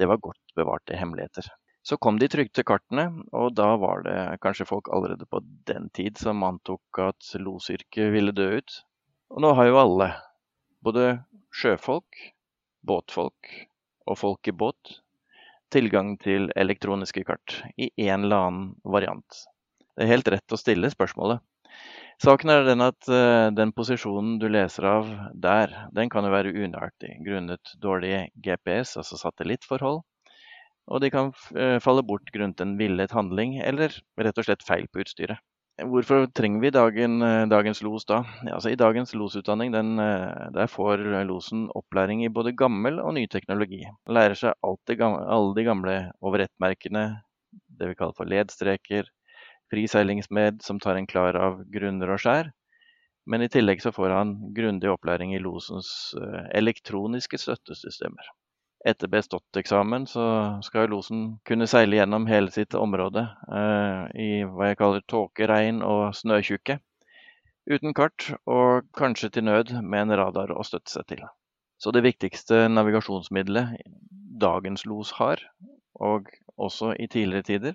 det 0.00 0.08
var 0.08 0.22
godt 0.24 0.56
bevarte 0.56 0.96
hemmeligheter. 0.96 1.52
Så 1.86 1.96
kom 2.02 2.16
de 2.18 2.26
trykte 2.26 2.64
kartene, 2.66 3.04
og 3.30 3.52
da 3.54 3.68
var 3.78 4.00
det 4.02 4.18
kanskje 4.42 4.66
folk 4.66 4.88
allerede 4.90 5.26
på 5.30 5.38
den 5.70 5.86
tid 5.94 6.18
som 6.18 6.42
antok 6.42 6.98
at 6.98 7.28
losyrket 7.38 8.10
ville 8.10 8.34
dø 8.34 8.48
ut. 8.58 8.78
Og 9.30 9.44
nå 9.44 9.52
har 9.54 9.68
jo 9.68 9.78
alle, 9.78 10.08
både 10.82 11.20
sjøfolk, 11.54 12.18
båtfolk 12.86 13.52
og 14.06 14.18
folk 14.18 14.50
i 14.50 14.54
båt, 14.64 14.96
tilgang 15.70 16.16
til 16.22 16.50
elektroniske 16.58 17.22
kart 17.26 17.60
i 17.78 17.92
en 18.08 18.26
eller 18.26 18.48
annen 18.48 18.66
variant. 18.82 19.46
Det 19.94 20.06
er 20.06 20.12
helt 20.16 20.32
rett 20.34 20.54
å 20.54 20.58
stille 20.58 20.90
spørsmålet. 20.90 21.38
Saken 22.22 22.50
er 22.50 22.66
den 22.66 22.82
at 22.82 23.08
uh, 23.12 23.52
den 23.54 23.70
posisjonen 23.76 24.40
du 24.40 24.48
leser 24.50 24.88
av 24.90 25.14
der, 25.38 25.70
den 25.94 26.10
kan 26.10 26.26
jo 26.26 26.34
være 26.34 26.54
unøyaktig 26.54 27.14
grunnet 27.26 27.74
dårlig 27.78 28.30
GPS, 28.42 28.96
altså 28.98 29.20
satellittforhold. 29.20 30.02
Og 30.86 31.02
de 31.02 31.10
kan 31.10 31.32
uh, 31.32 31.78
falle 31.82 32.04
bort 32.06 32.30
grunnet 32.34 32.62
en 32.62 32.76
villet 32.78 33.12
handling 33.14 33.58
eller 33.64 33.94
rett 34.22 34.38
og 34.38 34.46
slett 34.46 34.66
feil 34.66 34.86
på 34.92 35.02
utstyret. 35.02 35.42
Hvorfor 35.76 36.24
trenger 36.32 36.60
vi 36.62 36.70
dagen, 36.72 37.22
eh, 37.22 37.46
dagens 37.46 37.82
los 37.82 38.06
da? 38.08 38.22
Ja, 38.46 38.54
altså 38.54 38.70
I 38.72 38.78
dagens 38.80 39.12
losutdanning 39.12 39.74
den, 39.74 39.98
eh, 40.00 40.48
der 40.54 40.66
får 40.72 41.04
losen 41.28 41.68
opplæring 41.68 42.24
i 42.24 42.30
både 42.32 42.56
gammel 42.56 42.98
og 42.98 43.12
ny 43.12 43.26
teknologi. 43.26 43.82
Lærer 44.08 44.34
seg 44.34 44.54
gamle, 44.96 45.28
alle 45.28 45.54
de 45.54 45.64
gamle 45.64 46.12
over-ett-merkene, 46.22 47.20
det 47.68 47.88
vi 47.88 47.94
kaller 47.94 48.16
for 48.16 48.24
ledstreker, 48.24 49.04
friseilingsmed 49.70 50.62
som 50.62 50.80
tar 50.80 50.96
en 50.96 51.06
klar 51.06 51.36
av 51.36 51.60
grunner 51.68 52.08
og 52.08 52.20
skjær. 52.20 52.52
Men 53.26 53.42
i 53.42 53.48
tillegg 53.48 53.82
så 53.82 53.92
får 53.92 54.16
han 54.16 54.54
grundig 54.54 54.88
opplæring 54.88 55.34
i 55.34 55.42
losens 55.42 56.14
eh, 56.16 56.48
elektroniske 56.56 57.36
støttesystemer. 57.36 58.32
Etter 58.86 59.10
bestått 59.10 59.58
eksamen 59.58 60.04
så 60.06 60.24
skal 60.62 60.92
losen 60.92 61.22
kunne 61.48 61.66
seile 61.66 61.98
gjennom 61.98 62.28
hele 62.30 62.52
sitt 62.54 62.76
område 62.78 63.24
eh, 63.50 64.02
i 64.22 64.28
hva 64.46 64.68
jeg 64.70 64.78
kaller 64.78 65.02
tåke, 65.10 65.48
regn 65.50 65.80
og 65.82 66.12
snøtjukke. 66.14 66.78
Uten 67.66 67.96
kart, 67.98 68.28
og 68.46 68.86
kanskje 68.94 69.32
til 69.34 69.48
nød 69.48 69.72
med 69.82 70.04
en 70.04 70.14
radar 70.20 70.54
å 70.54 70.62
støtte 70.66 70.92
seg 70.92 71.08
til. 71.10 71.24
Så 71.82 71.90
det 71.90 72.04
viktigste 72.06 72.68
navigasjonsmiddelet 72.70 73.74
dagens 74.38 74.86
los 74.86 75.10
har, 75.18 75.42
og 75.98 76.30
også 76.56 76.94
i 76.94 77.08
tidligere 77.10 77.48
tider, 77.50 77.74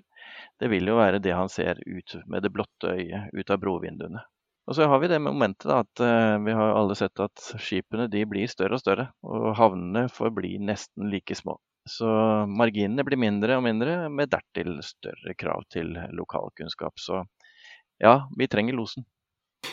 det 0.64 0.70
vil 0.72 0.88
jo 0.88 0.96
være 0.96 1.20
det 1.20 1.36
han 1.36 1.52
ser 1.52 1.76
ut 1.84 2.16
med 2.24 2.46
det 2.46 2.54
blotte 2.56 2.96
øyet 2.96 3.36
ut 3.36 3.52
av 3.52 3.60
brovinduene. 3.60 4.24
Og 4.70 4.76
så 4.78 4.86
har 4.86 5.00
vi 5.02 5.10
det 5.10 5.18
momentet 5.22 5.66
da, 5.66 5.80
at 5.82 6.02
uh, 6.04 6.38
vi 6.44 6.54
har 6.54 6.76
alle 6.76 6.94
sett 6.98 7.18
at 7.22 7.44
skipene 7.58 8.06
blir 8.08 8.50
større 8.50 8.78
og 8.78 8.82
større, 8.82 9.08
og 9.26 9.52
havnene 9.58 10.06
forblir 10.12 10.62
nesten 10.62 11.10
like 11.10 11.34
små. 11.34 11.56
Så 11.88 12.06
marginene 12.46 13.02
blir 13.02 13.18
mindre 13.18 13.56
og 13.58 13.64
mindre, 13.66 14.06
med 14.08 14.30
dertil 14.30 14.76
større 14.86 15.34
krav 15.34 15.64
til 15.72 15.96
lokalkunnskap. 16.14 16.94
Så 16.94 17.24
ja, 17.98 18.20
vi 18.38 18.46
trenger 18.46 18.78
losen. 18.78 19.06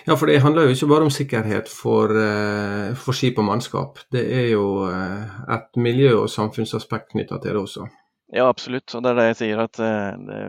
Ja, 0.06 0.15
for 0.15 0.30
det 0.30 0.41
handler 0.41 0.65
jo 0.65 0.73
ikke 0.73 0.89
bare 0.89 1.06
om 1.06 1.13
sikkerhet 1.13 1.69
for, 1.69 2.13
uh, 2.13 2.97
for 2.97 3.17
skip 3.17 3.38
og 3.41 3.45
mannskap. 3.45 4.02
Det 4.13 4.25
er 4.25 4.52
jo 4.56 4.89
uh, 4.89 5.54
et 5.54 5.82
miljø- 5.82 6.23
og 6.23 6.30
samfunnsaspekt 6.34 7.13
knytta 7.13 7.38
til 7.38 7.54
det 7.54 7.62
også. 7.62 7.86
Ja, 8.30 8.46
absolutt. 8.46 8.94
Og 8.94 9.02
det 9.04 9.12
er 9.12 9.18
det 9.18 9.26
jeg 9.32 9.38
sier 9.39 9.62
at 9.63 9.80
det, 9.80 10.42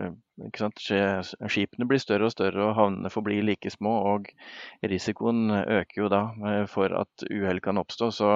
Skipene 1.51 1.87
blir 1.89 2.01
større 2.01 2.27
og 2.27 2.33
større, 2.33 2.67
og 2.67 2.75
havnene 2.77 3.11
forblir 3.13 3.45
like 3.45 3.71
små. 3.73 3.93
Og 4.13 4.29
risikoen 4.91 5.51
øker 5.61 6.03
jo 6.03 6.09
da 6.13 6.21
eh, 6.51 6.65
for 6.69 6.93
at 7.01 7.25
uhell 7.29 7.61
kan 7.61 7.81
oppstå. 7.81 8.11
Så 8.13 8.31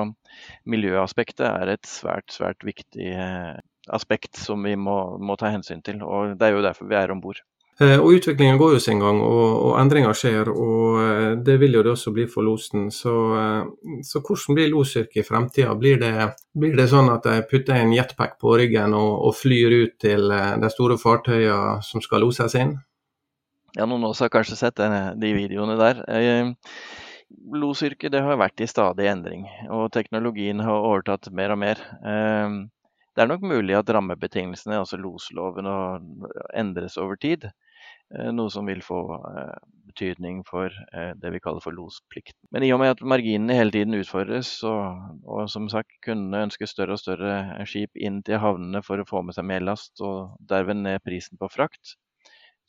miljøaspektet 0.65 1.45
er 1.49 1.75
et 1.75 1.89
svært, 1.89 2.29
svært 2.33 2.65
viktig 2.65 3.11
eh, 3.13 3.55
aspekt 3.93 4.37
som 4.41 4.65
vi 4.65 4.75
må, 4.75 4.97
må 5.21 5.37
ta 5.37 5.53
hensyn 5.53 5.85
til. 5.85 6.01
Og 6.05 6.37
det 6.39 6.49
er 6.49 6.57
jo 6.57 6.65
derfor 6.65 6.89
vi 6.89 6.97
er 6.97 7.13
om 7.13 7.21
bord. 7.21 7.41
Eh, 7.75 7.97
og 7.99 8.13
Utviklingen 8.15 8.55
går 8.55 8.77
jo 8.77 8.79
sin 8.79 9.01
gang, 9.03 9.17
og, 9.19 9.43
og, 9.51 9.73
endringer 9.81 10.15
skjer. 10.15 10.47
og 10.47 10.99
eh, 11.01 11.31
Det 11.43 11.57
vil 11.59 11.75
jo 11.75 11.83
det 11.83 11.91
også 11.91 12.13
bli 12.15 12.23
for 12.31 12.47
losen. 12.47 12.87
Så, 12.91 13.15
eh, 13.35 13.99
så 14.07 14.21
hvordan 14.23 14.55
blir 14.55 14.71
losyrket 14.71 15.19
i 15.19 15.25
fremtida? 15.27 15.75
Blir, 15.75 15.99
blir, 16.55 16.77
det 16.77 16.87
sånn 16.91 17.11
at 17.11 17.27
de 17.27 17.41
putter 17.49 17.75
en 17.75 17.91
jetpack 17.95 18.37
på 18.39 18.55
ryggen 18.61 18.95
og, 18.95 19.11
og 19.27 19.35
flyr 19.35 19.75
ut 19.81 19.97
til 19.99 20.31
de 20.31 20.71
store 20.71 20.97
fartøyene 21.01 21.81
som 21.83 22.03
skal 22.03 22.23
loses 22.23 22.55
inn? 22.55 22.77
Ja, 23.75 23.83
noen 23.83 24.07
oss 24.07 24.23
har 24.23 24.31
kanskje 24.31 24.55
sett 24.55 24.79
de 24.79 25.33
videoene 25.35 25.75
der. 25.75 25.99
Losyrket 27.51 28.15
har 28.15 28.39
vært 28.39 28.63
i 28.63 28.69
stadig 28.71 29.09
endring, 29.11 29.43
og 29.67 29.89
teknologien 29.91 30.63
har 30.63 30.87
overtatt 30.87 31.27
mer 31.35 31.51
og 31.51 31.59
mer. 31.59 31.81
Det 31.99 33.23
er 33.23 33.27
nok 33.27 33.43
mulig 33.43 33.75
at 33.75 33.91
rammebetingelsene, 33.91 34.79
altså 34.79 34.95
losloven, 35.01 35.67
endres 36.55 36.95
over 37.01 37.19
tid. 37.19 37.49
Eh, 38.13 38.29
noe 38.31 38.51
som 38.53 38.67
vil 38.69 38.83
få 38.85 38.99
eh, 39.17 39.55
betydning 39.89 40.43
for 40.45 40.69
eh, 40.69 41.11
det 41.17 41.31
vi 41.33 41.41
kaller 41.41 41.63
for 41.63 41.73
losplikt. 41.73 42.35
Men 42.53 42.63
i 42.63 42.69
og 42.75 42.79
med 42.83 42.93
at 42.93 43.01
marginene 43.01 43.57
hele 43.57 43.73
tiden 43.73 43.97
utfordres, 43.97 44.51
og, 44.69 45.01
og 45.25 45.49
som 45.49 45.67
sagt 45.73 45.97
kundene 46.05 46.43
ønsker 46.45 46.69
større 46.69 46.99
og 46.99 47.01
større 47.01 47.65
skip 47.69 47.97
inn 47.97 48.21
til 48.25 48.41
havnene 48.43 48.83
for 48.85 49.01
å 49.01 49.07
få 49.09 49.23
med 49.25 49.37
seg 49.37 49.49
mer 49.49 49.65
last, 49.65 49.95
og 50.05 50.37
derved 50.51 50.83
ned 50.83 51.01
prisen 51.05 51.41
på 51.41 51.49
frakt, 51.49 51.97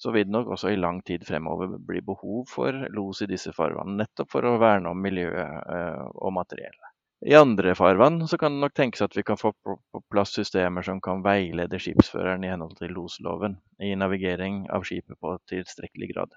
så 0.00 0.12
vil 0.12 0.26
det 0.28 0.32
nok 0.32 0.50
også 0.56 0.72
i 0.72 0.80
lang 0.80 1.02
tid 1.04 1.24
fremover 1.24 1.76
bli 1.80 2.02
behov 2.04 2.48
for 2.52 2.84
los 2.92 3.22
i 3.24 3.30
disse 3.30 3.52
farvannene, 3.56 4.04
nettopp 4.04 4.32
for 4.32 4.44
å 4.44 4.58
verne 4.60 4.92
om 4.92 5.00
miljøet 5.00 6.12
og 6.20 6.34
materiellet. 6.36 6.85
I 7.24 7.34
andre 7.34 7.72
farvann 7.74 8.28
så 8.28 8.36
kan 8.38 8.52
det 8.52 8.60
nok 8.60 8.74
tenkes 8.76 9.00
at 9.02 9.14
vi 9.16 9.22
kan 9.24 9.38
få 9.40 9.52
på, 9.64 9.78
plass 10.12 10.34
systemer 10.36 10.84
som 10.84 11.00
kan 11.00 11.22
veilede 11.24 11.78
skipsføreren 11.80 12.44
i 12.44 12.50
henhold 12.52 12.76
til 12.76 12.92
losloven 12.92 13.56
i 13.80 13.94
navigering 13.96 14.66
av 14.68 14.84
skipet 14.84 15.16
på 15.20 15.32
tilstrekkelig 15.48 16.10
grad. 16.12 16.34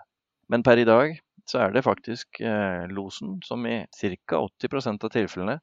Men 0.48 0.64
per 0.64 0.80
i 0.80 0.88
dag 0.88 1.18
så 1.50 1.66
er 1.66 1.76
det 1.76 1.84
faktisk 1.84 2.40
eh, 2.40 2.88
losen 2.88 3.42
som 3.44 3.68
i 3.68 3.82
ca. 3.92 4.40
80% 4.40 5.04
av 5.04 5.12
tilfellene 5.14 5.58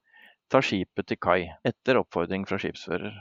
tar 0.52 0.62
skipet 0.62 1.09
til 1.09 1.18
kai 1.22 1.40
etter 1.64 2.02
oppfordring 2.02 2.44
fra 2.46 2.61
skipsfører 2.61 3.16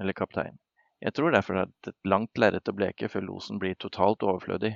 eller 0.00 0.16
kaptein. 0.16 0.58
Jeg 1.00 1.14
tror 1.16 1.32
derfor 1.32 1.56
det 1.56 1.62
er 1.62 1.92
et 1.94 2.10
langt 2.10 2.42
lerret 2.42 2.68
å 2.68 2.76
bleke 2.76 3.08
før 3.08 3.24
losen 3.30 3.62
blir 3.62 3.78
totalt 3.80 4.26
overflødig, 4.26 4.74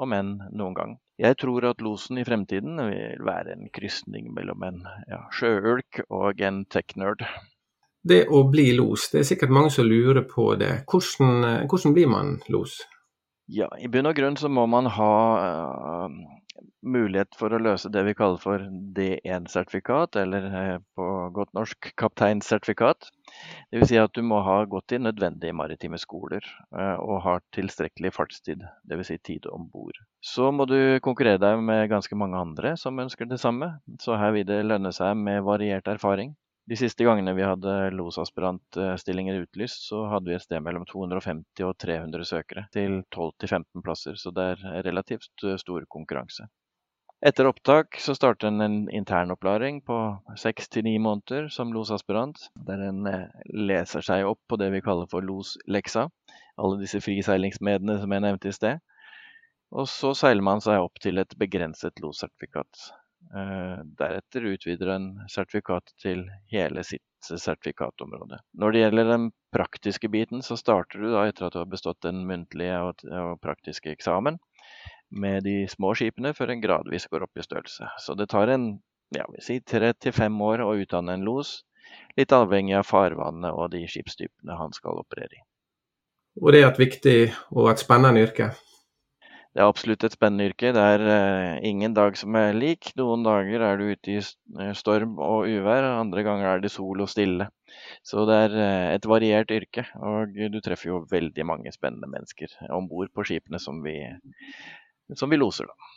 om 0.00 0.14
enn 0.16 0.34
noen 0.56 0.76
gang. 0.76 0.98
Jeg 1.20 1.36
tror 1.42 1.66
at 1.68 1.82
losen 1.84 2.20
i 2.20 2.24
fremtiden 2.24 2.80
vil 2.88 3.24
være 3.26 3.54
en 3.54 3.68
krysning 3.74 4.30
mellom 4.32 4.64
en 4.64 4.78
ja, 5.10 5.26
sjøulk 5.36 6.02
og 6.08 6.40
en 6.40 6.62
tech-nerd. 6.72 7.26
Det 8.00 8.22
å 8.32 8.46
bli 8.48 8.70
los, 8.78 9.10
det 9.12 9.20
er 9.20 9.28
sikkert 9.28 9.52
mange 9.52 9.74
som 9.74 9.84
lurer 9.84 10.24
på 10.24 10.54
det. 10.60 10.72
Hvordan, 10.88 11.66
hvordan 11.68 11.96
blir 11.96 12.08
man 12.08 12.38
los? 12.48 12.78
Ja, 13.50 13.68
I 13.76 13.90
bunn 13.92 14.08
og 14.08 14.16
grunn 14.16 14.38
så 14.40 14.48
må 14.48 14.64
man 14.70 14.88
ha 14.94 15.14
uh, 15.36 16.20
mulighet 16.82 17.36
for 17.38 17.52
å 17.52 17.60
løse 17.60 17.90
det 17.92 18.02
vi 18.06 18.14
kaller 18.16 18.40
for 18.40 18.64
D1-sertifikat, 18.96 20.16
eller 20.22 20.46
uh, 20.50 20.76
på 20.96 21.06
godt 21.36 21.52
norsk 21.56 21.90
kapteinsertifikat. 22.00 23.10
Dvs. 23.72 23.88
Si 23.90 23.98
at 24.00 24.14
du 24.16 24.22
må 24.26 24.40
ha 24.46 24.58
gått 24.70 24.94
i 24.96 25.00
nødvendige 25.02 25.54
maritime 25.54 25.98
skoler 26.00 26.42
eh, 26.42 26.96
og 26.98 27.20
har 27.22 27.44
tilstrekkelig 27.54 28.10
fartstid, 28.16 28.64
dvs. 28.90 29.12
Si 29.12 29.18
tid 29.30 29.46
om 29.50 29.68
bord. 29.70 29.96
Så 30.24 30.50
må 30.50 30.66
du 30.66 30.98
konkurrere 31.04 31.40
deg 31.40 31.62
med 31.62 31.88
ganske 31.92 32.18
mange 32.18 32.40
andre 32.40 32.74
som 32.80 32.98
ønsker 33.00 33.30
det 33.30 33.38
samme, 33.42 33.76
så 34.02 34.18
her 34.18 34.34
vil 34.34 34.48
det 34.48 34.64
lønne 34.66 34.92
seg 34.94 35.14
med 35.18 35.44
variert 35.46 35.88
erfaring. 35.90 36.34
De 36.70 36.76
siste 36.78 37.02
gangene 37.02 37.32
vi 37.34 37.42
hadde 37.42 37.72
losaspirantstillinger 37.98 39.40
utlyst, 39.42 39.88
så 39.88 40.04
hadde 40.12 40.30
vi 40.30 40.36
et 40.36 40.44
sted 40.44 40.62
mellom 40.62 40.84
250 40.86 41.64
og 41.66 41.72
300 41.82 42.28
søkere 42.28 42.68
til 42.70 43.00
12-15 43.10 43.82
plasser, 43.82 44.14
så 44.14 44.30
det 44.30 44.44
er 44.52 44.84
relativt 44.86 45.48
stor 45.58 45.88
konkurranse. 45.90 46.46
Etter 47.26 47.50
opptak 47.50 47.98
så 48.00 48.14
starter 48.14 48.48
en 48.48 48.62
en 48.64 48.76
internopplæring 49.00 49.82
på 49.84 49.96
seks 50.40 50.70
til 50.72 50.86
ni 50.86 50.94
måneder 50.98 51.50
som 51.52 51.74
losaspirant, 51.74 52.38
der 52.54 52.86
en 52.86 53.02
eh, 53.06 53.26
leser 53.52 54.06
seg 54.06 54.24
opp 54.30 54.40
på 54.48 54.56
det 54.62 54.70
vi 54.72 54.80
kaller 54.80 55.10
for 55.10 55.26
losleksa. 55.26 56.06
Alle 56.56 56.78
disse 56.80 57.02
friseilingsmedene 57.02 57.98
som 58.00 58.14
jeg 58.14 58.24
nevnte 58.28 58.48
i 58.48 58.56
sted. 58.56 58.80
Og 59.74 59.90
så 59.90 60.14
seiler 60.14 60.46
man 60.52 60.62
seg 60.64 60.80
opp 60.80 61.02
til 61.02 61.18
et 61.18 61.36
begrenset 61.36 62.00
lossertifikat. 62.00 62.88
Eh, 63.30 63.80
deretter 63.98 64.46
utvider 64.50 64.88
en 64.96 65.08
sertifikatet 65.30 65.94
til 66.02 66.24
hele 66.50 66.82
sitt 66.86 67.04
sertifikatområde. 67.22 68.40
Når 68.58 68.72
det 68.72 68.80
gjelder 68.82 69.10
den 69.10 69.26
praktiske 69.54 70.08
biten, 70.10 70.42
så 70.42 70.56
starter 70.58 71.02
du 71.02 71.10
da 71.12 71.26
etter 71.28 71.46
at 71.46 71.54
du 71.54 71.60
har 71.60 71.68
bestått 71.70 72.00
den 72.02 72.24
muntlige 72.26 72.78
og 72.80 73.36
praktiske 73.44 73.92
eksamen 73.92 74.40
med 75.10 75.44
de 75.44 75.68
små 75.70 75.92
skipene 75.98 76.32
før 76.34 76.54
en 76.54 76.62
gradvis 76.62 77.06
går 77.10 77.26
opp 77.26 77.38
i 77.38 77.44
størrelse. 77.44 77.90
Så 77.98 78.16
det 78.18 78.30
tar 78.32 78.50
en 78.50 78.72
ja, 79.14 79.26
si 79.42 79.60
tre 79.60 79.92
til 79.98 80.14
fem 80.16 80.40
år 80.42 80.64
å 80.64 80.74
utdanne 80.80 81.14
en 81.14 81.26
los, 81.26 81.60
litt 82.18 82.32
avhengig 82.34 82.78
av 82.78 82.88
farvannet 82.88 83.52
og 83.52 83.70
de 83.74 83.84
skipstypene 83.90 84.58
han 84.58 84.74
skal 84.74 85.02
operere 85.02 85.38
i. 85.38 85.44
Og 86.40 86.54
det 86.54 86.64
er 86.64 86.70
et 86.70 86.82
viktig 86.82 87.18
og 87.58 87.72
et 87.72 87.82
spennende 87.82 88.22
yrke? 88.22 88.52
Det 89.50 89.58
er 89.58 89.66
absolutt 89.66 90.04
et 90.06 90.14
spennende 90.14 90.46
yrke. 90.46 90.70
Det 90.76 90.82
er 90.94 91.02
uh, 91.02 91.54
ingen 91.66 91.94
dag 91.96 92.14
som 92.18 92.36
er 92.38 92.54
lik. 92.54 92.92
Noen 92.98 93.24
dager 93.26 93.64
er 93.66 93.80
du 93.80 93.88
ute 93.90 94.12
i 94.12 94.18
eh, 94.20 94.74
storm 94.78 95.16
og 95.18 95.50
uvær, 95.50 95.88
andre 95.96 96.22
ganger 96.26 96.52
er 96.52 96.62
det 96.62 96.70
sol 96.70 97.02
og 97.02 97.10
stille. 97.10 97.48
Så 98.06 98.22
det 98.30 98.36
er 98.46 98.54
uh, 98.54 98.86
et 98.94 99.08
variert 99.10 99.50
yrke, 99.54 99.88
og 99.98 100.38
du 100.54 100.60
treffer 100.62 100.92
jo 100.92 101.00
veldig 101.10 101.48
mange 101.50 101.74
spennende 101.74 102.10
mennesker 102.12 102.54
om 102.70 102.86
bord 102.90 103.10
på 103.10 103.26
skipene 103.26 103.58
som 103.62 103.82
vi 103.82 103.98
som 105.18 105.32
vi 105.32 105.40
loser, 105.40 105.66
da. 105.66 105.90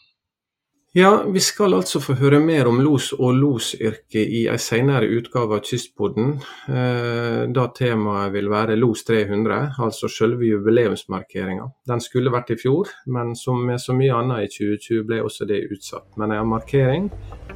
Ja, 0.96 1.24
vi 1.28 1.40
skal 1.40 1.74
altså 1.74 1.98
få 1.98 2.14
høre 2.20 2.38
mer 2.38 2.68
om 2.70 2.76
los 2.86 3.08
og 3.16 3.32
losyrket 3.34 4.30
i 4.30 4.44
en 4.46 4.60
senere 4.62 5.08
utgave 5.10 5.58
av 5.58 5.64
Kystpodden. 5.66 6.36
Eh, 6.70 7.40
da 7.50 7.64
temaet 7.74 8.30
vil 8.36 8.52
være 8.52 8.76
Los 8.78 9.02
300, 9.08 9.72
altså 9.82 10.06
selve 10.06 10.46
jubileumsmarkeringa. 10.52 11.66
Den 11.90 12.04
skulle 12.06 12.30
vært 12.36 12.54
i 12.54 12.60
fjor, 12.62 12.94
men 13.10 13.34
som 13.34 13.66
med 13.66 13.82
så 13.82 13.98
mye 13.98 14.14
annet 14.20 14.46
i 14.46 14.52
2020 14.54 15.02
ble 15.10 15.24
også 15.26 15.50
det 15.50 15.64
utsatt. 15.74 16.06
Men 16.14 16.36
en 16.38 16.54
markering, 16.54 17.10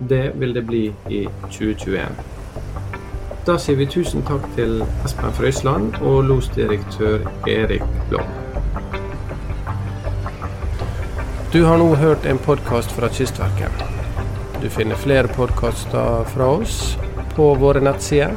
det 0.10 0.32
vil 0.41 0.58
det 0.58 0.65
bli 0.65 0.84
i 1.13 1.21
2021. 1.45 2.17
Da 3.45 3.60
sier 3.62 3.78
vi 3.78 3.86
tusen 3.86 4.26
takk 4.26 4.50
til 4.58 4.82
Espen 5.06 5.38
Frøysland 5.38 6.02
og 6.02 6.23
losdirektør 6.34 7.21
Erik 7.45 7.86
Blom. 8.10 8.46
Du 11.51 11.63
har 11.63 11.77
nå 11.77 11.95
hørt 11.95 12.25
en 12.25 12.38
podkast 12.38 12.91
fra 12.91 13.07
Kystverket. 13.10 13.71
Du 14.62 14.69
finner 14.69 14.99
flere 14.99 15.27
podkaster 15.31 16.25
fra 16.27 16.47
oss 16.60 16.97
på 17.36 17.53
våre 17.55 17.79
nettsider 17.79 18.33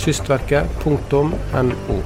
kystverket.no. 0.00 1.98